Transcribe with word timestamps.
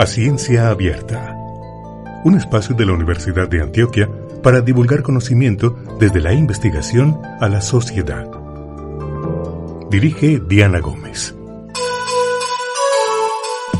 A 0.00 0.06
Ciencia 0.06 0.68
Abierta, 0.68 1.34
un 2.22 2.36
espacio 2.36 2.76
de 2.76 2.86
la 2.86 2.92
Universidad 2.92 3.48
de 3.48 3.60
Antioquia 3.60 4.08
para 4.44 4.60
divulgar 4.60 5.02
conocimiento 5.02 5.76
desde 5.98 6.20
la 6.20 6.32
investigación 6.32 7.20
a 7.40 7.48
la 7.48 7.60
sociedad. 7.60 8.30
Dirige 9.90 10.38
Diana 10.38 10.78
Gómez. 10.78 11.34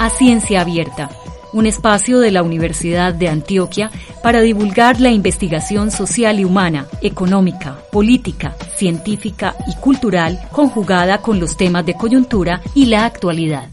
A 0.00 0.10
Ciencia 0.10 0.62
Abierta, 0.62 1.08
un 1.52 1.66
espacio 1.66 2.18
de 2.18 2.32
la 2.32 2.42
Universidad 2.42 3.14
de 3.14 3.28
Antioquia 3.28 3.92
para 4.20 4.40
divulgar 4.40 5.00
la 5.00 5.12
investigación 5.12 5.92
social 5.92 6.40
y 6.40 6.44
humana, 6.44 6.88
económica, 7.00 7.78
política, 7.92 8.56
científica 8.76 9.54
y 9.68 9.76
cultural 9.76 10.40
conjugada 10.50 11.18
con 11.18 11.38
los 11.38 11.56
temas 11.56 11.86
de 11.86 11.94
coyuntura 11.94 12.60
y 12.74 12.86
la 12.86 13.04
actualidad. 13.04 13.68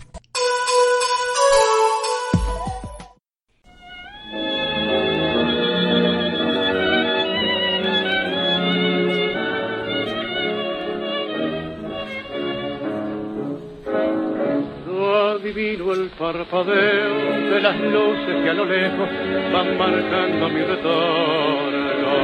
Parpadeo 16.25 17.53
de 17.53 17.61
las 17.61 17.79
luces 17.79 18.43
que 18.43 18.49
a 18.49 18.53
lo 18.55 18.65
lejos 18.65 19.07
van 19.53 19.77
marcando 19.77 20.49
mi 20.49 20.61
retorno. 20.61 22.15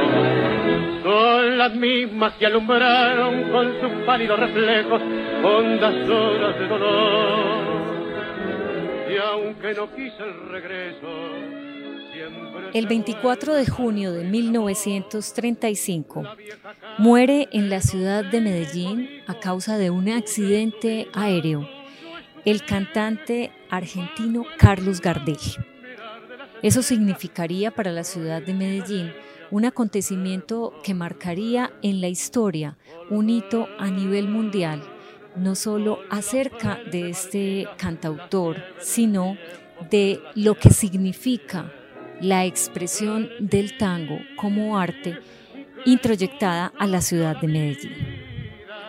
Son 1.04 1.56
las 1.56 1.72
mismas 1.76 2.32
que 2.32 2.46
alumbraron 2.46 3.48
con 3.52 3.80
sus 3.80 3.92
pálidos 4.04 4.40
reflejos 4.40 5.00
hondas 5.44 6.08
horas 6.08 6.58
de 6.58 6.66
dolor. 6.66 7.62
Y 9.08 9.16
aunque 9.18 9.72
no 9.74 9.88
quise 9.94 10.18
el 10.18 10.48
regreso. 10.48 11.06
El 12.74 12.88
24 12.88 13.54
de 13.54 13.66
junio 13.66 14.12
de 14.12 14.24
1935 14.24 16.24
muere 16.98 17.48
en 17.52 17.70
la 17.70 17.80
ciudad 17.80 18.24
de 18.24 18.40
Medellín 18.40 19.08
a 19.28 19.34
causa 19.34 19.78
de 19.78 19.90
un 19.90 20.08
accidente 20.08 21.06
aéreo 21.14 21.68
el 22.44 22.64
cantante 22.64 23.52
argentino 23.70 24.44
Carlos 24.58 25.00
Gardel. 25.00 25.36
Eso 26.62 26.82
significaría 26.82 27.70
para 27.70 27.92
la 27.92 28.04
ciudad 28.04 28.42
de 28.42 28.54
Medellín 28.54 29.12
un 29.50 29.64
acontecimiento 29.64 30.72
que 30.82 30.94
marcaría 30.94 31.72
en 31.82 32.00
la 32.00 32.08
historia 32.08 32.78
un 33.10 33.30
hito 33.30 33.68
a 33.78 33.90
nivel 33.90 34.28
mundial, 34.28 34.82
no 35.36 35.54
solo 35.54 35.98
acerca 36.10 36.78
de 36.90 37.10
este 37.10 37.68
cantautor, 37.76 38.56
sino 38.80 39.36
de 39.90 40.20
lo 40.34 40.54
que 40.54 40.70
significa 40.70 41.72
la 42.20 42.44
expresión 42.44 43.28
del 43.40 43.76
tango 43.76 44.18
como 44.36 44.78
arte 44.78 45.18
introyectada 45.84 46.72
a 46.78 46.86
la 46.86 47.00
ciudad 47.00 47.40
de 47.40 47.48
Medellín. 47.48 48.21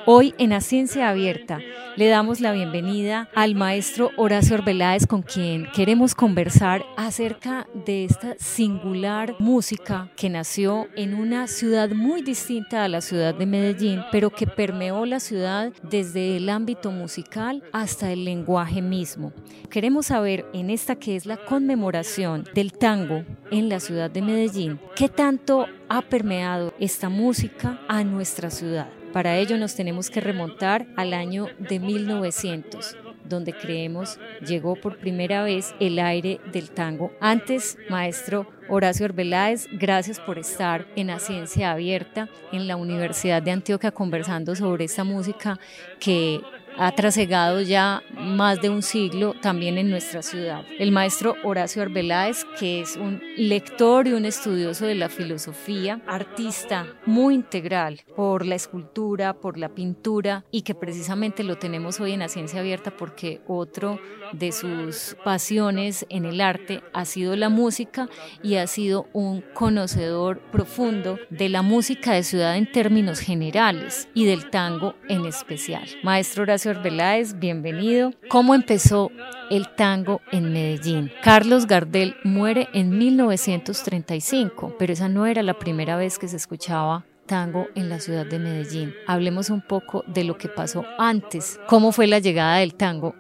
Hoy 0.06 0.36
en 0.38 0.52
A 0.52 0.60
Ciencia 0.60 1.08
Abierta 1.08 1.60
le 1.96 2.08
damos 2.10 2.42
la 2.42 2.52
bienvenida 2.52 3.30
al 3.34 3.56
maestro 3.56 4.12
Horacio 4.18 4.56
Orbeláez 4.56 5.08
con 5.08 5.22
quien 5.22 5.66
queremos 5.74 6.14
conversar 6.14 6.84
acerca 6.98 7.68
de 7.86 8.04
esta 8.04 8.36
singular 8.38 9.34
música 9.40 10.10
que 10.18 10.30
nació 10.30 10.90
en 10.98 11.14
una 11.14 11.48
ciudad 11.48 11.90
muy 11.92 12.22
distinta 12.22 12.84
a 12.84 12.90
la 12.90 13.00
ciudad 13.00 13.34
de 13.34 13.46
Medellín, 13.46 14.02
pero 14.12 14.30
que 14.30 14.46
permeó 14.46 15.06
la 15.06 15.22
ciudad 15.22 15.72
desde 15.84 16.36
el 16.36 16.50
ámbito 16.50 16.92
musical 16.92 17.64
hasta 17.72 18.12
el 18.12 18.26
lenguaje 18.26 18.82
mismo. 18.82 19.32
Queremos 19.70 20.08
saber 20.08 20.46
en 20.54 20.70
esta 20.70 20.96
que 20.98 21.16
es 21.16 21.26
la 21.26 21.38
conmemoración 21.38 22.44
del 22.54 22.74
tango 22.74 23.24
en 23.52 23.70
la 23.70 23.80
ciudad 23.80 24.12
de 24.12 24.22
Medellín, 24.22 24.82
qué 24.98 25.08
tanto 25.08 25.68
ha 25.88 26.02
permeado 26.02 26.74
esta 26.78 27.08
música 27.08 27.80
a 27.88 28.04
nuestra 28.04 28.50
ciudad. 28.50 28.90
Para 29.14 29.38
ello 29.38 29.60
nos 29.60 29.76
tenemos 29.76 30.10
que 30.10 30.22
remontar 30.22 30.88
al 30.96 31.14
año 31.14 31.46
de 31.60 31.80
1900, 31.80 32.98
donde 33.24 33.54
creemos 33.54 34.18
llegó 34.46 34.76
por 34.76 34.98
primera 34.98 35.44
vez 35.44 35.76
el 35.80 36.00
aire 36.00 36.42
del 36.52 36.72
tango. 36.72 37.12
Antes, 37.22 37.78
maestro 37.92 38.48
Horacio 38.70 39.06
Orbeláez, 39.06 39.68
gracias 39.72 40.20
por 40.20 40.40
estar 40.40 40.88
en 40.96 41.08
la 41.08 41.20
Ciencia 41.20 41.72
Abierta 41.72 42.28
en 42.52 42.68
la 42.68 42.76
Universidad 42.76 43.44
de 43.44 43.52
Antioquia 43.52 43.92
conversando 43.92 44.56
sobre 44.56 44.86
esta 44.86 45.04
música 45.04 45.60
que 46.00 46.42
ha 46.78 46.92
trasegado 46.94 47.62
ya 47.62 48.02
más 48.18 48.62
de 48.62 48.70
un 48.70 48.82
siglo 48.82 49.36
también 49.42 49.78
en 49.78 49.90
nuestra 49.90 50.22
ciudad. 50.22 50.66
El 50.80 50.92
maestro 50.92 51.36
Horacio 51.44 51.82
Arbeláez, 51.82 52.46
que 52.60 52.82
es 52.82 52.96
un 52.96 53.22
lector 53.38 54.08
y 54.08 54.14
un 54.14 54.26
estudioso 54.26 54.86
de 54.86 54.96
la 54.96 55.10
filosofía, 55.10 56.02
artista 56.08 56.88
muy 57.06 57.36
integral 57.36 58.02
por 58.16 58.46
la 58.46 58.56
escultura, 58.56 59.34
por 59.34 59.58
la 59.58 59.70
pintura 59.70 60.46
y 60.52 60.62
que 60.62 60.76
precisamente 60.76 61.44
lo 61.44 61.58
tenemos 61.58 62.00
hoy 62.00 62.14
en 62.14 62.20
la 62.20 62.30
ciencia 62.30 62.60
abierta 62.60 62.96
porque 62.96 63.42
otro 63.48 64.00
de 64.32 64.52
sus 64.52 65.16
pasiones 65.24 66.06
en 66.10 66.26
el 66.26 66.42
arte 66.42 66.82
ha 66.94 67.06
sido 67.06 67.36
la 67.36 67.50
música 67.50 68.10
y 68.42 68.56
ha 68.56 68.68
sido 68.68 69.08
un 69.14 69.44
conocedor 69.54 70.40
profundo 70.52 71.20
de 71.30 71.50
la 71.50 71.62
música 71.62 72.14
de 72.14 72.24
ciudad 72.24 72.58
en 72.58 72.72
términos 72.72 73.20
generales 73.20 74.08
y 74.14 74.26
del 74.26 74.50
tango 74.50 74.96
en 75.10 75.26
especial. 75.26 75.88
Maestro 76.04 76.44
Horacio 76.44 76.63
Arbeláez, 76.70 77.40
bienvenido. 77.40 78.12
¿Cómo 78.30 78.56
empezó 78.56 79.12
el 79.50 79.68
tango 79.76 80.22
en 80.32 80.52
Medellín? 80.54 81.12
Carlos 81.24 81.68
Gardel 81.68 82.16
muere 82.24 82.68
en 82.74 82.98
1935, 82.98 84.76
pero 84.78 84.94
esa 84.94 85.10
no 85.10 85.26
era 85.26 85.44
la 85.44 85.60
primera 85.60 85.96
vez 85.96 86.20
que 86.20 86.28
se 86.28 86.38
escuchaba 86.38 87.06
tango 87.26 87.68
en 87.76 87.90
la 87.90 88.00
ciudad 88.00 88.26
de 88.26 88.40
Medellín. 88.40 88.94
Hablemos 89.08 89.50
un 89.50 89.62
poco 89.62 90.04
de 90.08 90.24
lo 90.24 90.38
que 90.38 90.50
pasó 90.50 90.86
antes. 90.98 91.60
¿Cómo 91.68 91.92
fue 91.92 92.08
la 92.08 92.20
llegada 92.20 92.58
del 92.58 92.76
tango 92.76 93.16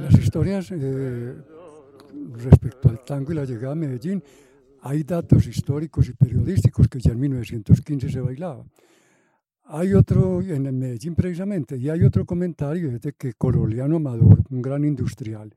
las 0.00 0.14
historias 0.18 0.70
eh, 0.70 1.34
respecto 2.36 2.88
al 2.88 3.04
tango 3.04 3.32
y 3.32 3.34
la 3.34 3.44
llegada 3.44 3.72
a 3.72 3.76
Medellín, 3.76 4.22
hay 4.82 5.02
datos 5.02 5.46
históricos 5.46 6.08
y 6.08 6.12
periodísticos 6.12 6.88
que 6.88 7.00
ya 7.00 7.12
en 7.12 7.20
1915 7.20 8.10
se 8.10 8.20
bailaba. 8.20 8.64
Hay 9.70 9.92
otro, 9.92 10.40
en 10.40 10.64
el 10.64 10.72
Medellín 10.72 11.14
precisamente, 11.14 11.76
y 11.76 11.90
hay 11.90 12.02
otro 12.02 12.24
comentario, 12.24 12.90
es 12.90 13.02
de 13.02 13.12
que 13.12 13.34
Coroliano 13.34 13.96
Amador, 13.96 14.42
un 14.48 14.62
gran 14.62 14.82
industrial, 14.82 15.54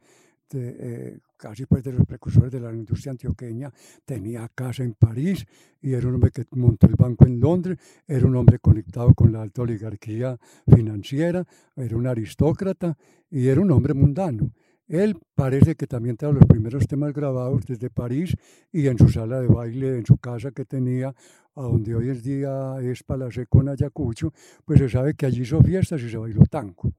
de, 0.49 0.75
eh, 0.79 1.19
casi 1.37 1.65
pues 1.65 1.81
de 1.81 1.93
los 1.93 2.05
precursores 2.05 2.51
de 2.51 2.59
la 2.59 2.73
industria 2.73 3.11
antioqueña, 3.11 3.71
tenía 4.03 4.49
casa 4.53 4.83
en 4.83 4.95
París 4.95 5.45
y 5.81 5.93
era 5.93 6.09
un 6.09 6.15
hombre 6.15 6.31
que 6.31 6.43
montó 6.51 6.87
el 6.87 6.95
banco 6.95 7.25
en 7.25 7.39
Londres, 7.39 7.77
era 8.05 8.27
un 8.27 8.35
hombre 8.35 8.59
conectado 8.59 9.13
con 9.13 9.31
la 9.31 9.43
alta 9.43 9.61
oligarquía 9.61 10.37
financiera, 10.67 11.47
era 11.77 11.95
un 11.95 12.05
aristócrata 12.05 12.97
y 13.29 13.47
era 13.47 13.61
un 13.61 13.71
hombre 13.71 13.93
mundano. 13.93 14.51
Él 14.91 15.17
parece 15.35 15.75
que 15.75 15.87
también 15.87 16.17
trajo 16.17 16.33
los 16.33 16.45
primeros 16.45 16.85
temas 16.85 17.13
grabados 17.13 17.65
desde 17.65 17.89
París 17.89 18.35
y 18.73 18.87
en 18.87 18.97
su 18.97 19.07
sala 19.07 19.39
de 19.39 19.47
baile, 19.47 19.97
en 19.97 20.05
su 20.05 20.17
casa 20.17 20.51
que 20.51 20.65
tenía, 20.65 21.15
a 21.55 21.61
donde 21.61 21.95
hoy 21.95 22.09
en 22.09 22.21
día 22.21 22.75
es 22.81 23.01
Palacé 23.01 23.45
con 23.45 23.69
Ayacucho, 23.69 24.33
pues 24.65 24.79
se 24.79 24.89
sabe 24.89 25.13
que 25.13 25.25
allí 25.25 25.43
hizo 25.43 25.61
fiestas 25.63 26.01
y 26.01 26.09
se 26.09 26.17
bailó 26.17 26.43
tango. 26.45 26.91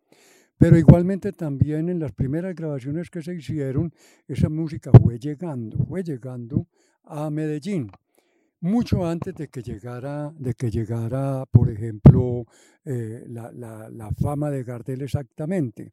Pero 0.56 0.79
igualmente 0.79 1.33
también 1.33 1.91
en 1.91 1.99
las 1.99 2.12
primeras 2.12 2.55
grabaciones 2.55 3.11
que 3.11 3.21
se 3.21 3.35
hicieron, 3.35 3.93
esa 4.27 4.49
música 4.49 4.91
fue 4.91 5.19
llegando, 5.19 5.85
fue 5.85 6.03
llegando 6.03 6.69
a 7.05 7.29
Medellín 7.29 7.91
mucho 8.61 9.05
antes 9.05 9.35
de 9.35 9.49
que 9.49 9.61
llegara, 9.61 10.33
de 10.38 10.55
que 10.55 10.71
llegara 10.71 11.45
por 11.45 11.69
ejemplo, 11.69 12.47
eh, 12.87 13.25
la, 13.29 13.53
la, 13.53 13.91
la, 13.91 14.11
fama 14.12 14.50
de 14.50 14.65
Gardel 14.65 15.03
exactamente. 15.03 15.93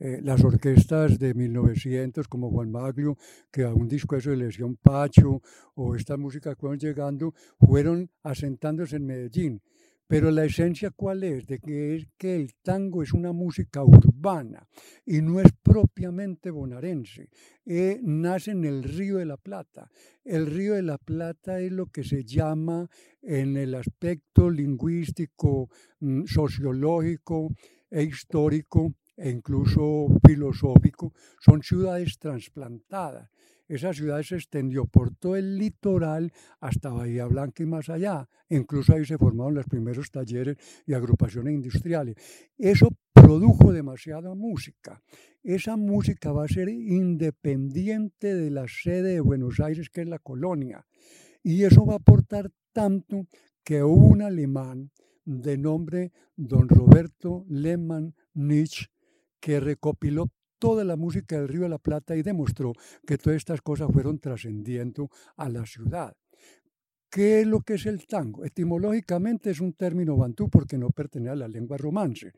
Eh, 0.00 0.20
las 0.22 0.44
orquestas 0.44 1.18
de 1.18 1.34
1900 1.34 2.28
como 2.28 2.50
Juan 2.50 2.70
Maglio, 2.70 3.16
que 3.50 3.64
a 3.64 3.74
un 3.74 3.88
disco 3.88 4.14
eso 4.16 4.30
le 4.30 4.46
decía 4.46 4.64
un 4.64 4.76
Pacho, 4.76 5.42
o 5.74 5.96
esta 5.96 6.16
música 6.16 6.54
que 6.54 6.60
fueron 6.60 6.78
llegando, 6.78 7.34
fueron 7.58 8.10
asentándose 8.22 8.96
en 8.96 9.06
Medellín. 9.06 9.62
Pero 10.08 10.30
la 10.30 10.46
esencia 10.46 10.90
cuál 10.90 11.22
es? 11.22 11.46
De 11.46 11.58
que 11.58 11.96
es 11.96 12.06
que 12.16 12.34
el 12.34 12.54
tango 12.62 13.02
es 13.02 13.12
una 13.12 13.32
música 13.32 13.84
urbana 13.84 14.66
y 15.04 15.20
no 15.20 15.38
es 15.38 15.52
propiamente 15.62 16.50
bonaerense. 16.50 17.28
Eh, 17.66 18.00
nace 18.02 18.52
en 18.52 18.64
el 18.64 18.84
Río 18.84 19.18
de 19.18 19.26
la 19.26 19.36
Plata. 19.36 19.90
El 20.24 20.46
Río 20.46 20.74
de 20.74 20.82
la 20.82 20.96
Plata 20.96 21.60
es 21.60 21.72
lo 21.72 21.88
que 21.88 22.04
se 22.04 22.24
llama 22.24 22.88
en 23.20 23.58
el 23.58 23.74
aspecto 23.74 24.48
lingüístico, 24.48 25.68
mm, 26.00 26.24
sociológico 26.24 27.52
e 27.90 28.04
histórico 28.04 28.94
e 29.18 29.28
incluso 29.28 30.08
filosófico, 30.24 31.12
son 31.40 31.62
ciudades 31.62 32.18
trasplantadas 32.18 33.28
esa 33.68 33.92
ciudad 33.92 34.22
se 34.22 34.36
extendió 34.36 34.86
por 34.86 35.14
todo 35.14 35.36
el 35.36 35.58
litoral 35.58 36.32
hasta 36.58 36.88
Bahía 36.88 37.26
Blanca 37.26 37.62
y 37.62 37.66
más 37.66 37.90
allá. 37.90 38.26
Incluso 38.48 38.94
ahí 38.94 39.04
se 39.04 39.18
formaron 39.18 39.54
los 39.54 39.66
primeros 39.66 40.10
talleres 40.10 40.56
y 40.86 40.94
agrupaciones 40.94 41.52
industriales. 41.52 42.16
Eso 42.56 42.88
produjo 43.12 43.70
demasiada 43.70 44.34
música. 44.34 45.02
Esa 45.42 45.76
música 45.76 46.32
va 46.32 46.44
a 46.44 46.48
ser 46.48 46.70
independiente 46.70 48.34
de 48.34 48.50
la 48.50 48.66
sede 48.68 49.14
de 49.14 49.20
Buenos 49.20 49.60
Aires, 49.60 49.90
que 49.90 50.00
es 50.00 50.08
la 50.08 50.18
colonia. 50.18 50.86
Y 51.42 51.64
eso 51.64 51.84
va 51.84 51.94
a 51.94 51.98
aportar 51.98 52.50
tanto 52.72 53.26
que 53.62 53.82
un 53.82 54.22
alemán 54.22 54.92
de 55.26 55.58
nombre 55.58 56.10
don 56.36 56.70
Roberto 56.70 57.44
Lehmann 57.50 58.14
Nietzsche, 58.32 58.86
que 59.40 59.60
recopiló 59.60 60.28
toda 60.58 60.84
la 60.84 60.96
música 60.96 61.36
del 61.36 61.48
Río 61.48 61.62
de 61.62 61.68
la 61.68 61.78
Plata 61.78 62.16
y 62.16 62.22
demostró 62.22 62.72
que 63.06 63.18
todas 63.18 63.36
estas 63.36 63.60
cosas 63.60 63.88
fueron 63.92 64.18
trascendiendo 64.18 65.08
a 65.36 65.48
la 65.48 65.64
ciudad. 65.66 66.14
¿Qué 67.10 67.40
es 67.40 67.46
lo 67.46 67.62
que 67.62 67.74
es 67.74 67.86
el 67.86 68.06
tango? 68.06 68.44
Etimológicamente 68.44 69.50
es 69.50 69.60
un 69.60 69.72
término 69.72 70.16
bantú 70.16 70.50
porque 70.50 70.76
no 70.76 70.90
pertenece 70.90 71.30
a 71.30 71.36
la 71.36 71.48
lengua 71.48 71.78
romance, 71.78 72.32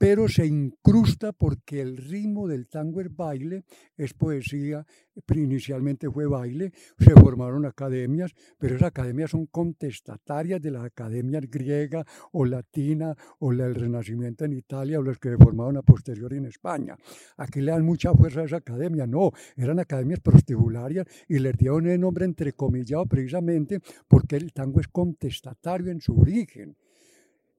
pero 0.00 0.28
se 0.28 0.46
incrusta 0.46 1.34
porque 1.34 1.82
el 1.82 1.98
ritmo 1.98 2.48
del 2.48 2.68
tango 2.68 3.02
es 3.02 3.14
baile, 3.14 3.64
es 3.98 4.14
poesía, 4.14 4.86
inicialmente 5.34 6.10
fue 6.10 6.26
baile, 6.26 6.72
se 6.98 7.10
formaron 7.10 7.66
academias, 7.66 8.32
pero 8.56 8.76
esas 8.76 8.88
academias 8.88 9.32
son 9.32 9.44
contestatarias 9.44 10.62
de 10.62 10.70
las 10.70 10.86
academias 10.86 11.44
griega 11.50 12.02
o 12.32 12.46
latina 12.46 13.14
o 13.40 13.52
la 13.52 13.64
del 13.64 13.74
Renacimiento 13.74 14.46
en 14.46 14.54
Italia 14.54 14.98
o 14.98 15.02
las 15.02 15.18
que 15.18 15.28
se 15.28 15.36
formaron 15.36 15.76
a 15.76 15.82
posteriori 15.82 16.38
en 16.38 16.46
España. 16.46 16.96
Aquí 17.36 17.60
le 17.60 17.72
dan 17.72 17.84
mucha 17.84 18.14
fuerza 18.14 18.40
a 18.40 18.44
esa 18.44 18.56
academia, 18.56 19.06
no, 19.06 19.32
eran 19.54 19.80
academias 19.80 20.20
prostibularias 20.20 21.06
y 21.28 21.40
les 21.40 21.54
dieron 21.58 21.86
el 21.86 22.00
nombre 22.00 22.24
entrecomillado 22.24 23.04
precisamente 23.04 23.80
porque 24.08 24.36
el 24.36 24.54
tango 24.54 24.80
es 24.80 24.88
contestatario 24.88 25.92
en 25.92 26.00
su 26.00 26.18
origen. 26.18 26.74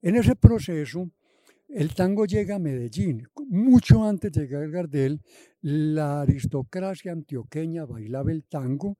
En 0.02 0.16
ese 0.16 0.36
proceso, 0.36 1.12
el 1.74 1.94
tango 1.94 2.26
llega 2.26 2.56
a 2.56 2.60
Medellín. 2.60 3.28
Mucho 3.48 4.04
antes 4.04 4.32
de 4.32 4.42
llegar 4.42 4.70
Gardel, 4.70 5.22
la 5.62 6.22
aristocracia 6.22 7.12
antioqueña 7.12 7.86
bailaba 7.86 8.32
el 8.32 8.44
tango 8.44 8.98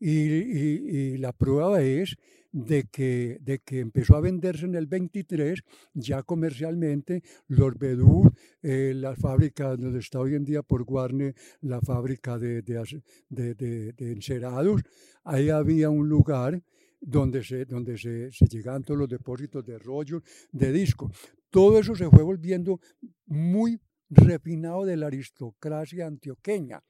y, 0.00 1.16
la 1.18 1.32
prueba 1.32 1.82
es 1.82 2.16
de 2.52 2.84
que, 2.84 3.38
de 3.40 3.58
que 3.58 3.80
empezó 3.80 4.16
a 4.16 4.20
venderse 4.20 4.64
en 4.64 4.74
el 4.74 4.86
23 4.86 5.60
ya 5.94 6.22
comercialmente 6.22 7.22
los 7.48 7.76
Bedú, 7.76 8.32
eh, 8.62 8.92
la 8.94 9.14
fábrica 9.14 9.76
donde 9.76 9.98
está 9.98 10.20
hoy 10.20 10.34
en 10.34 10.44
día 10.44 10.62
por 10.62 10.84
Guarne, 10.84 11.34
la 11.60 11.80
fábrica 11.80 12.38
de, 12.38 12.62
de, 12.62 13.94
encerados. 13.98 14.82
Ahí 15.24 15.50
había 15.50 15.90
un 15.90 16.08
lugar 16.08 16.62
donde 17.00 17.44
se, 17.44 17.64
donde 17.64 17.98
se, 17.98 18.30
llegaban 18.46 18.82
todos 18.82 18.98
los 18.98 19.08
depósitos 19.08 19.64
de 19.64 19.78
rollos, 19.78 20.22
de 20.52 20.72
disco. 20.72 21.10
Todo 21.50 21.78
eso 21.78 21.94
se 21.94 22.08
fue 22.10 22.22
volviendo 22.22 22.80
muy 23.26 23.80
refinado 24.10 24.84
de 24.84 24.96
la 24.96 25.06
aristocracia 25.06 26.06
antioqueña, 26.06 26.82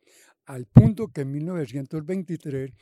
al 0.46 0.66
punto 0.66 1.08
que 1.08 1.22
en 1.22 1.32
1923 1.32 2.72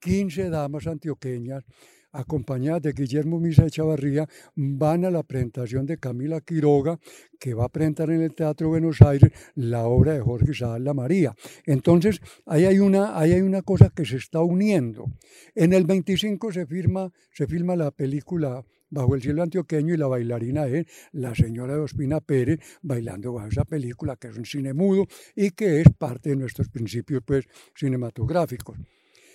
15 0.00 0.50
damas 0.50 0.86
antioqueñas 0.86 1.64
acompañadas 2.12 2.82
de 2.82 2.92
Guillermo 2.92 3.38
Misa 3.38 3.66
Echavarría, 3.66 4.26
van 4.54 5.04
a 5.04 5.10
la 5.10 5.22
presentación 5.22 5.84
de 5.84 5.98
Camila 5.98 6.40
Quiroga, 6.40 6.98
que 7.38 7.52
va 7.52 7.66
a 7.66 7.68
presentar 7.68 8.10
en 8.10 8.22
el 8.22 8.34
Teatro 8.34 8.68
Buenos 8.68 9.02
Aires 9.02 9.30
la 9.54 9.84
obra 9.84 10.14
de 10.14 10.20
Jorge 10.20 10.52
Isabel 10.52 10.84
La 10.84 10.94
María. 10.94 11.34
Entonces, 11.66 12.20
ahí 12.46 12.64
hay, 12.64 12.78
una, 12.78 13.18
ahí 13.18 13.32
hay 13.32 13.42
una 13.42 13.62
cosa 13.62 13.90
que 13.94 14.06
se 14.06 14.16
está 14.16 14.40
uniendo. 14.40 15.06
En 15.54 15.74
el 15.74 15.84
25 15.84 16.52
se, 16.52 16.66
firma, 16.66 17.12
se 17.32 17.46
filma 17.46 17.76
la 17.76 17.90
película 17.90 18.64
Bajo 18.88 19.14
el 19.14 19.22
cielo 19.22 19.42
antioqueño 19.42 19.94
y 19.94 19.96
la 19.96 20.06
bailarina 20.06 20.66
es 20.66 20.86
la 21.12 21.34
señora 21.34 21.74
de 21.74 21.80
Ospina 21.80 22.20
Pérez 22.20 22.60
bailando 22.82 23.32
bajo 23.32 23.48
esa 23.48 23.64
película 23.64 24.16
que 24.16 24.28
es 24.28 24.36
un 24.36 24.44
cine 24.44 24.74
mudo 24.74 25.06
y 25.34 25.50
que 25.50 25.80
es 25.80 25.88
parte 25.98 26.30
de 26.30 26.36
nuestros 26.36 26.68
principios 26.68 27.22
pues, 27.24 27.46
cinematográficos. 27.74 28.78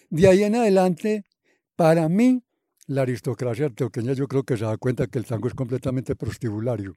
De 0.10 0.28
ahí 0.28 0.44
en 0.44 0.56
adelante, 0.56 1.26
para 1.76 2.08
mí, 2.10 2.44
la 2.88 3.04
aristocracia 3.04 3.68
antioqueña 3.68 4.14
yo 4.14 4.28
creo 4.28 4.44
que 4.44 4.58
se 4.58 4.66
da 4.66 4.78
cuenta 4.78 5.08
que 5.08 5.20
el 5.20 5.26
tango 5.26 5.48
es 5.48 5.54
completamente 5.54 6.16
prostibulario 6.16 6.96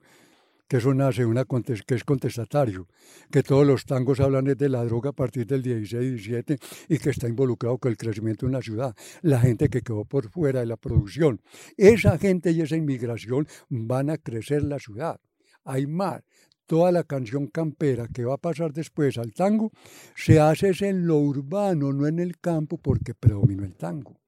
que 0.69 0.79
eso 0.79 0.95
nace 0.95 1.25
una 1.25 1.45
que 1.87 1.95
es 1.95 2.05
contestatario, 2.05 2.89
que 3.31 3.43
todos 3.43 3.67
los 3.67 3.85
tangos 3.85 4.21
hablan 4.21 4.45
de 4.45 4.69
la 4.69 4.85
droga 4.85 5.11
a 5.11 5.13
partir 5.13 5.47
del 5.47 5.63
16-17 5.63 6.59
y 6.89 6.99
que 6.99 7.11
está 7.11 7.29
involucrado 7.29 7.79
con 7.79 7.91
el 7.91 7.97
crecimiento 7.97 8.47
de 8.47 8.51
una 8.51 8.63
ciudad, 8.63 8.95
la 9.23 9.41
gente 9.41 9.69
que 9.69 9.83
quedó 9.83 10.05
por 10.05 10.31
fuera 10.31 10.61
de 10.61 10.67
la 10.67 10.77
producción. 10.77 11.41
Esa 11.77 12.19
gente 12.19 12.51
y 12.53 12.63
esa 12.63 12.77
inmigración 12.77 13.47
van 13.69 14.11
a 14.11 14.19
crecer 14.19 14.63
la 14.63 14.79
ciudad. 14.79 15.21
Hay 15.65 15.87
más, 15.87 16.23
toda 16.67 16.93
la 16.93 17.05
canción 17.05 17.47
campera 17.47 18.09
que 18.09 18.25
va 18.25 18.35
a 18.35 18.39
pasar 18.39 18.73
después 18.73 19.19
al 19.19 19.33
tango 19.33 19.71
se 20.15 20.41
hace 20.41 20.71
en 20.89 21.07
lo 21.07 21.19
urbano, 21.19 21.93
no 21.93 22.07
en 22.07 22.19
el 22.19 22.39
campo, 22.39 22.79
porque 22.79 23.15
predominó 23.15 23.65
el 23.65 23.77
tango. 23.77 24.24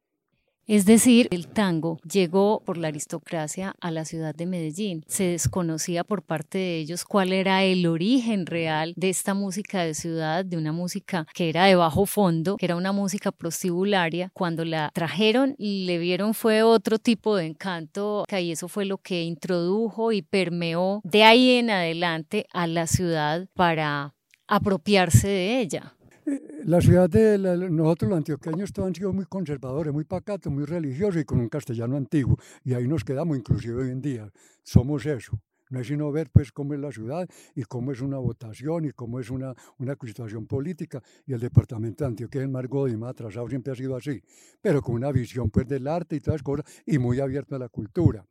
Es 0.68 0.84
decir, 0.84 1.28
el 1.30 1.46
tango 1.46 2.00
llegó 2.10 2.60
por 2.64 2.76
la 2.76 2.88
aristocracia 2.88 3.76
a 3.80 3.92
la 3.92 4.04
ciudad 4.04 4.34
de 4.34 4.46
Medellín. 4.46 5.04
Se 5.06 5.22
desconocía 5.22 6.02
por 6.02 6.22
parte 6.22 6.58
de 6.58 6.78
ellos 6.78 7.04
cuál 7.04 7.32
era 7.32 7.62
el 7.62 7.86
origen 7.86 8.46
real 8.46 8.92
de 8.96 9.08
esta 9.08 9.32
música 9.32 9.84
de 9.84 9.94
ciudad, 9.94 10.44
de 10.44 10.56
una 10.56 10.72
música 10.72 11.24
que 11.34 11.50
era 11.50 11.66
de 11.66 11.76
bajo 11.76 12.04
fondo, 12.04 12.56
que 12.56 12.66
era 12.66 12.74
una 12.74 12.90
música 12.90 13.30
prostibularia. 13.30 14.30
Cuando 14.34 14.64
la 14.64 14.90
trajeron, 14.92 15.54
le 15.56 15.98
vieron 15.98 16.34
fue 16.34 16.64
otro 16.64 16.98
tipo 16.98 17.36
de 17.36 17.46
encanto, 17.46 18.24
y 18.28 18.50
eso 18.50 18.66
fue 18.66 18.86
lo 18.86 18.98
que 18.98 19.22
introdujo 19.22 20.10
y 20.10 20.22
permeó 20.22 21.00
de 21.04 21.22
ahí 21.22 21.50
en 21.58 21.70
adelante 21.70 22.46
a 22.52 22.66
la 22.66 22.88
ciudad 22.88 23.46
para 23.54 24.16
apropiarse 24.49 25.28
de 25.28 25.61
ella. 25.61 25.92
La 26.64 26.80
ciudad 26.80 27.09
de 27.09 27.38
nosotros 27.71 28.11
los 28.11 28.16
antioqueños 28.16 28.73
todos 28.73 28.88
han 28.88 28.95
sido 28.97 29.12
muy 29.12 29.26
conservadores, 29.26 29.92
muy 29.92 30.02
pacatos, 30.02 30.52
muy 30.52 30.64
religiosos 30.64 31.23
y 31.23 31.25
con 31.25 31.38
un 31.38 31.49
castellano 31.49 31.97
antiguo. 31.97 32.37
Y 32.64 32.75
ahí 32.75 32.88
nos 32.88 33.04
quedamos 33.04 33.38
inclusive 33.38 33.85
hoy 33.85 33.90
en 33.90 34.02
día. 34.02 34.33
Somos 34.64 35.06
eso. 35.06 35.40
No 35.71 35.80
es 35.80 35.87
sino 35.87 36.11
ver 36.11 36.30
pues 36.30 36.50
cómo 36.50 36.75
es 36.75 36.80
la 36.80 36.90
ciudad 36.90 37.28
y 37.54 37.62
cómo 37.62 37.92
es 37.92 38.00
una 38.00 38.18
votación 38.18 38.87
y 38.87 38.90
cómo 38.90 39.21
es 39.21 39.30
una, 39.30 39.54
una 39.78 39.97
situación 40.04 40.47
política. 40.47 41.00
Y 41.26 41.33
el 41.33 41.40
departamento 41.40 42.02
de 42.02 42.09
Antioquia 42.09 42.42
es 42.42 42.49
más 42.49 42.64
y 42.64 42.97
más 42.97 43.11
atrasado 43.11 43.49
siempre 43.49 43.73
ha 43.73 43.76
sido 43.76 43.95
así, 43.95 44.21
pero 44.61 44.83
con 44.83 44.97
una 44.97 45.12
visión 45.12 45.50
pues 45.50 45.68
del 45.68 45.87
arte 45.87 46.16
y 46.16 46.21
todas 46.21 46.40
las 46.40 46.42
cosas 46.42 46.66
y 46.87 46.99
muy 46.99 47.21
abierto 47.21 47.54
a 47.54 47.59
la 47.61 47.68
cultura. 47.68 48.25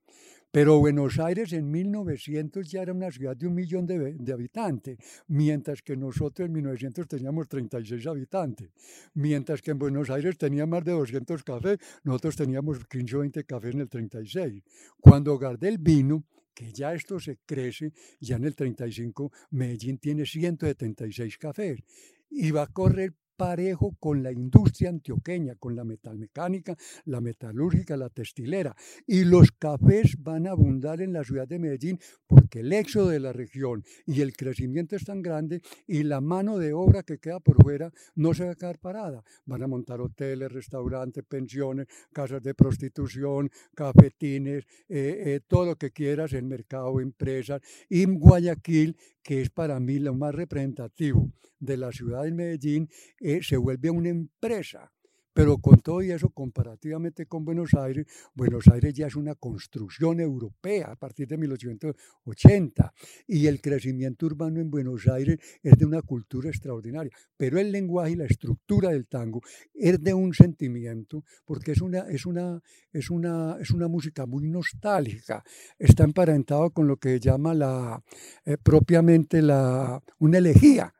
Pero 0.55 0.79
Buenos 0.79 1.19
Aires 1.19 1.51
en 1.51 1.69
1900 1.69 2.71
ya 2.71 2.83
era 2.83 2.93
una 2.93 3.11
ciudad 3.11 3.35
de 3.35 3.45
un 3.45 3.55
millón 3.55 3.85
de, 3.85 4.31
habitantes, 4.31 4.97
mientras 5.27 5.81
que 5.81 5.97
nosotros 5.97 6.45
en 6.45 6.53
1900 6.53 7.09
teníamos 7.09 7.49
36 7.49 8.07
habitantes. 8.07 8.69
Mientras 9.15 9.61
que 9.61 9.71
en 9.71 9.79
Buenos 9.79 10.09
Aires 10.09 10.37
tenía 10.37 10.65
más 10.65 10.85
de 10.85 10.93
200 10.93 11.43
cafés, 11.43 11.77
nosotros 12.05 12.37
teníamos 12.37 12.87
15 12.87 13.17
o 13.17 13.19
20 13.19 13.43
cafés 13.43 13.73
en 13.73 13.81
el 13.81 13.89
36. 13.89 14.63
Cuando 15.01 15.37
Gardel 15.37 15.77
vino, 15.77 16.23
que 16.53 16.71
ya 16.71 16.93
esto 16.93 17.19
se 17.19 17.39
crece, 17.45 17.91
ya 18.21 18.37
en 18.37 18.45
el 18.45 18.55
35 18.55 19.33
Medellín 19.49 19.97
tiene 19.97 20.25
176 20.25 21.37
cafés 21.37 21.83
y 22.29 22.51
va 22.51 22.61
a 22.61 22.67
correr 22.67 23.13
parejo 23.35 23.95
con 23.99 24.23
la 24.23 24.31
industria 24.31 24.89
antioqueña, 24.89 25.55
con 25.55 25.75
la 25.75 25.83
metalmecánica, 25.83 26.75
la 27.05 27.21
metalúrgica, 27.21 27.97
la 27.97 28.09
textilera. 28.09 28.75
Y 29.05 29.23
los 29.25 29.51
cafés 29.51 30.15
van 30.19 30.47
a 30.47 30.51
abundar 30.51 31.01
en 31.01 31.13
la 31.13 31.23
ciudad 31.23 31.47
de 31.47 31.59
Medellín 31.59 31.99
porque 32.27 32.61
el 32.61 32.73
éxodo 32.73 33.09
de 33.09 33.19
la 33.19 33.33
región 33.33 33.83
y 34.05 34.21
el 34.21 34.35
crecimiento 34.35 34.95
es 34.95 35.05
tan 35.05 35.21
grande 35.21 35.61
y 35.87 36.03
la 36.03 36.21
mano 36.21 36.57
de 36.57 36.73
obra 36.73 37.03
que 37.03 37.19
queda 37.19 37.39
por 37.39 37.61
fuera 37.61 37.91
no 38.15 38.33
se 38.33 38.45
va 38.45 38.51
a 38.51 38.55
quedar 38.55 38.79
parada. 38.79 39.23
Van 39.45 39.63
a 39.63 39.67
montar 39.67 40.01
hoteles, 40.01 40.51
restaurantes, 40.51 41.23
pensiones, 41.23 41.87
casas 42.11 42.41
de 42.41 42.53
prostitución, 42.53 43.49
cafetines, 43.75 44.65
eh, 44.89 45.23
eh, 45.25 45.39
todo 45.47 45.65
lo 45.65 45.75
que 45.75 45.91
quieras, 45.91 46.33
el 46.33 46.45
mercado, 46.45 46.99
empresas. 46.99 47.61
Y 47.89 48.05
Guayaquil, 48.05 48.97
que 49.21 49.41
es 49.41 49.49
para 49.49 49.79
mí 49.79 49.99
lo 49.99 50.13
más 50.13 50.33
representativo 50.33 51.31
de 51.59 51.77
la 51.77 51.91
ciudad 51.91 52.23
de 52.23 52.31
Medellín, 52.31 52.89
eh, 53.25 53.41
se 53.41 53.57
vuelve 53.57 53.89
una 53.89 54.09
empresa, 54.09 54.91
Pero 55.33 55.57
con 55.57 55.81
todo 55.81 56.01
y 56.01 56.11
eso, 56.11 56.29
comparativamente 56.29 57.25
con 57.25 57.43
Buenos 57.43 57.73
Aires, 57.73 58.05
Buenos 58.33 58.69
Aires 58.69 58.93
ya 58.93 59.07
es 59.07 59.17
una 59.17 59.35
construcción 59.35 60.21
europea 60.21 60.91
a 60.91 60.95
partir 60.95 61.27
de 61.27 61.37
1880 61.37 62.93
y 63.27 63.47
el 63.47 63.59
crecimiento 63.59 64.27
urbano 64.27 64.61
en 64.61 64.71
Buenos 64.71 65.07
Aires 65.09 65.37
es 65.61 65.77
de 65.77 65.85
una 65.85 66.01
cultura 66.03 66.49
extraordinaria. 66.49 67.11
Pero 67.35 67.59
el 67.59 67.73
lenguaje 67.73 68.11
y 68.11 68.15
la 68.15 68.25
estructura 68.25 68.91
del 68.91 69.07
tango 69.07 69.41
es 69.73 70.01
de 70.01 70.13
un 70.13 70.33
sentimiento, 70.33 71.25
porque 71.43 71.73
es 71.73 71.81
una, 71.81 72.07
es 72.07 72.25
una, 72.25 72.61
es 72.93 73.09
una, 73.09 73.57
es 73.59 73.71
una 73.71 73.89
música 73.89 74.25
muy 74.25 74.47
nostálgica. 74.47 75.43
Está 75.77 76.05
emparentado 76.05 76.69
con 76.71 76.87
lo 76.87 76.95
que 76.95 77.19
llama 77.19 77.53
la, 77.53 78.01
eh, 78.45 78.57
propiamente 78.57 79.41
la, 79.41 80.01
una 80.19 80.37
elegía. 80.37 80.94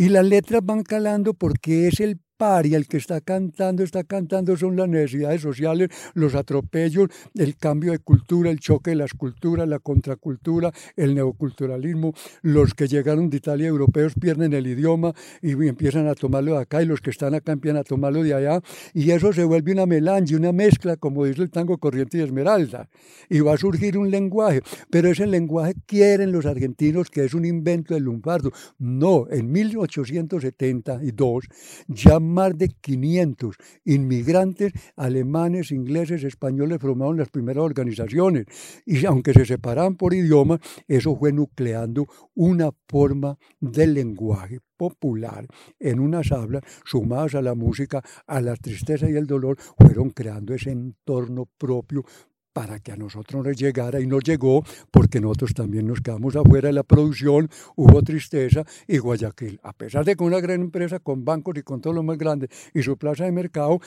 Y 0.00 0.10
las 0.10 0.24
letras 0.24 0.60
van 0.64 0.84
calando 0.84 1.34
porque 1.34 1.88
es 1.88 1.98
el 1.98 2.20
y 2.38 2.74
el 2.74 2.86
que 2.86 2.98
está 2.98 3.20
cantando, 3.20 3.82
está 3.82 4.04
cantando 4.04 4.56
son 4.56 4.76
las 4.76 4.88
necesidades 4.88 5.42
sociales, 5.42 5.88
los 6.14 6.36
atropellos, 6.36 7.08
el 7.34 7.56
cambio 7.56 7.90
de 7.90 7.98
cultura, 7.98 8.48
el 8.48 8.60
choque 8.60 8.90
de 8.90 8.96
las 8.96 9.12
culturas, 9.12 9.66
la 9.66 9.80
contracultura, 9.80 10.72
el 10.94 11.16
neoculturalismo. 11.16 12.14
Los 12.42 12.74
que 12.74 12.86
llegaron 12.86 13.28
de 13.28 13.38
Italia 13.38 13.66
europeos 13.66 14.14
pierden 14.14 14.52
el 14.52 14.68
idioma 14.68 15.14
y 15.42 15.50
empiezan 15.66 16.06
a 16.06 16.14
tomarlo 16.14 16.52
de 16.52 16.60
acá 16.60 16.80
y 16.80 16.86
los 16.86 17.00
que 17.00 17.10
están 17.10 17.34
acá 17.34 17.50
empiezan 17.50 17.78
a 17.78 17.82
tomarlo 17.82 18.22
de 18.22 18.32
allá 18.34 18.60
y 18.94 19.10
eso 19.10 19.32
se 19.32 19.42
vuelve 19.42 19.72
una 19.72 19.86
melange, 19.86 20.36
una 20.36 20.52
mezcla, 20.52 20.96
como 20.96 21.24
dice 21.24 21.42
el 21.42 21.50
tango 21.50 21.78
Corriente 21.78 22.18
y 22.18 22.20
Esmeralda. 22.20 22.88
Y 23.28 23.40
va 23.40 23.54
a 23.54 23.56
surgir 23.56 23.98
un 23.98 24.12
lenguaje, 24.12 24.62
pero 24.90 25.10
ese 25.10 25.26
lenguaje 25.26 25.74
quieren 25.86 26.30
los 26.30 26.46
argentinos 26.46 27.10
que 27.10 27.24
es 27.24 27.34
un 27.34 27.44
invento 27.44 27.94
del 27.94 28.04
lumbardo. 28.04 28.52
No, 28.78 29.26
en 29.28 29.50
1872 29.50 31.48
ya 31.88 32.20
más 32.28 32.56
de 32.56 32.68
500 32.68 33.56
inmigrantes 33.84 34.72
alemanes, 34.96 35.72
ingleses, 35.72 36.24
españoles 36.24 36.78
formaron 36.80 37.16
las 37.16 37.30
primeras 37.30 37.64
organizaciones. 37.64 38.46
Y 38.86 39.04
aunque 39.06 39.32
se 39.32 39.44
separaban 39.44 39.96
por 39.96 40.14
idioma, 40.14 40.60
eso 40.86 41.16
fue 41.16 41.32
nucleando 41.32 42.06
una 42.34 42.70
forma 42.88 43.38
de 43.60 43.86
lenguaje 43.86 44.60
popular 44.76 45.46
en 45.78 46.00
unas 46.00 46.32
hablas 46.32 46.62
sumadas 46.84 47.34
a 47.34 47.42
la 47.42 47.54
música, 47.54 48.02
a 48.26 48.40
la 48.40 48.56
tristeza 48.56 49.10
y 49.10 49.16
el 49.16 49.26
dolor, 49.26 49.58
fueron 49.78 50.10
creando 50.10 50.54
ese 50.54 50.70
entorno 50.70 51.46
propio 51.58 52.04
para 52.52 52.80
que 52.80 52.92
a 52.92 52.96
nosotros 52.96 53.44
nos 53.44 53.56
llegara 53.56 54.00
y 54.00 54.06
nos 54.06 54.22
llegó 54.24 54.64
porque 54.90 55.20
nosotros 55.20 55.54
también 55.54 55.86
nos 55.86 56.00
quedamos 56.00 56.36
afuera 56.36 56.68
de 56.68 56.74
la 56.74 56.82
producción, 56.82 57.48
hubo 57.76 58.02
tristeza 58.02 58.64
y 58.86 58.98
Guayaquil, 58.98 59.60
a 59.62 59.72
pesar 59.72 60.04
de 60.04 60.16
que 60.16 60.24
una 60.24 60.40
gran 60.40 60.60
empresa 60.60 60.98
con 60.98 61.24
bancos 61.24 61.56
y 61.56 61.62
con 61.62 61.80
todo 61.80 61.92
lo 61.92 62.02
más 62.02 62.18
grande 62.18 62.48
y 62.74 62.82
su 62.82 62.96
plaza 62.96 63.24
de 63.24 63.32
mercado, 63.32 63.80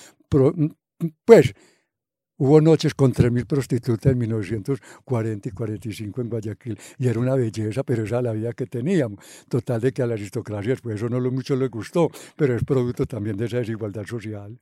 pues 1.26 1.54
Hubo 2.42 2.60
noches 2.60 2.96
con 2.96 3.14
3.000 3.14 3.46
prostitutas 3.46 4.12
en 4.14 4.18
1940 4.18 5.48
y 5.48 5.52
45 5.52 6.22
en 6.22 6.30
Guayaquil 6.30 6.80
y 6.98 7.08
era 7.08 7.20
una 7.20 7.36
belleza, 7.36 7.84
pero 7.84 8.04
esa 8.04 8.20
la 8.20 8.34
vida 8.34 8.52
que 8.54 8.66
teníamos. 8.66 9.24
Total 9.48 9.80
de 9.80 9.92
que 9.94 10.02
a 10.02 10.08
la 10.08 10.16
aristocracia 10.16 10.76
pues 10.82 10.96
eso 10.96 11.08
no 11.08 11.20
lo 11.20 11.32
mucho 11.32 11.56
les 11.56 11.70
gustó, 11.70 12.10
pero 12.36 12.56
es 12.56 12.64
producto 12.64 13.06
también 13.06 13.38
de 13.38 13.46
esa 13.46 13.58
desigualdad 13.58 14.08
social. 14.08 14.58